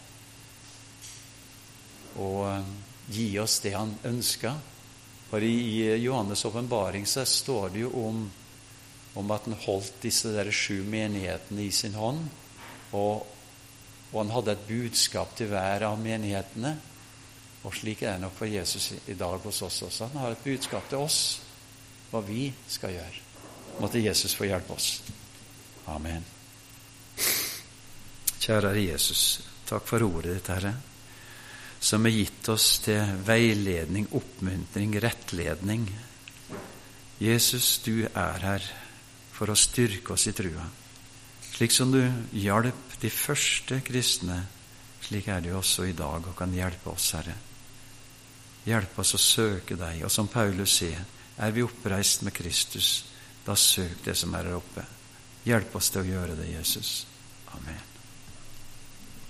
[2.18, 2.74] og eh,
[3.14, 4.55] gi oss det han ønska.
[5.30, 8.24] For i Johannes' åpenbaring så står det jo om
[9.20, 12.22] om at han holdt disse der sju menighetene i sin hånd.
[12.95, 13.26] Og,
[14.12, 16.76] og, han hadde et budskap til hver av menighetene.
[17.68, 20.12] Og slik er det nok for Jesus i dag hos oss også.
[20.14, 21.39] Han har et budskap til oss,
[22.12, 23.26] hva vi skal gjøre.
[23.80, 25.01] Måtte Jesus få hjelpe oss.
[25.91, 26.24] Amen.
[28.39, 30.72] Kjære Jesus, takk for ordet ditt, Herre,
[31.80, 35.88] som er gitt oss til veiledning, oppmuntring, rettledning.
[37.20, 38.68] Jesus, du er her
[39.36, 40.66] for å styrke oss i trua.
[41.50, 42.02] Slik som du
[42.36, 44.42] hjalp de første kristne,
[45.04, 47.36] slik er jo også i dag og kan hjelpe oss, Herre.
[48.68, 51.04] Hjelp oss å søke deg, og som Paulus sier,
[51.40, 53.06] er vi oppreist med Kristus,
[53.46, 54.84] da søk det som er her oppe.
[55.48, 56.98] Hjelp oss til å gjøre det, Jesus.
[57.56, 57.89] Amen.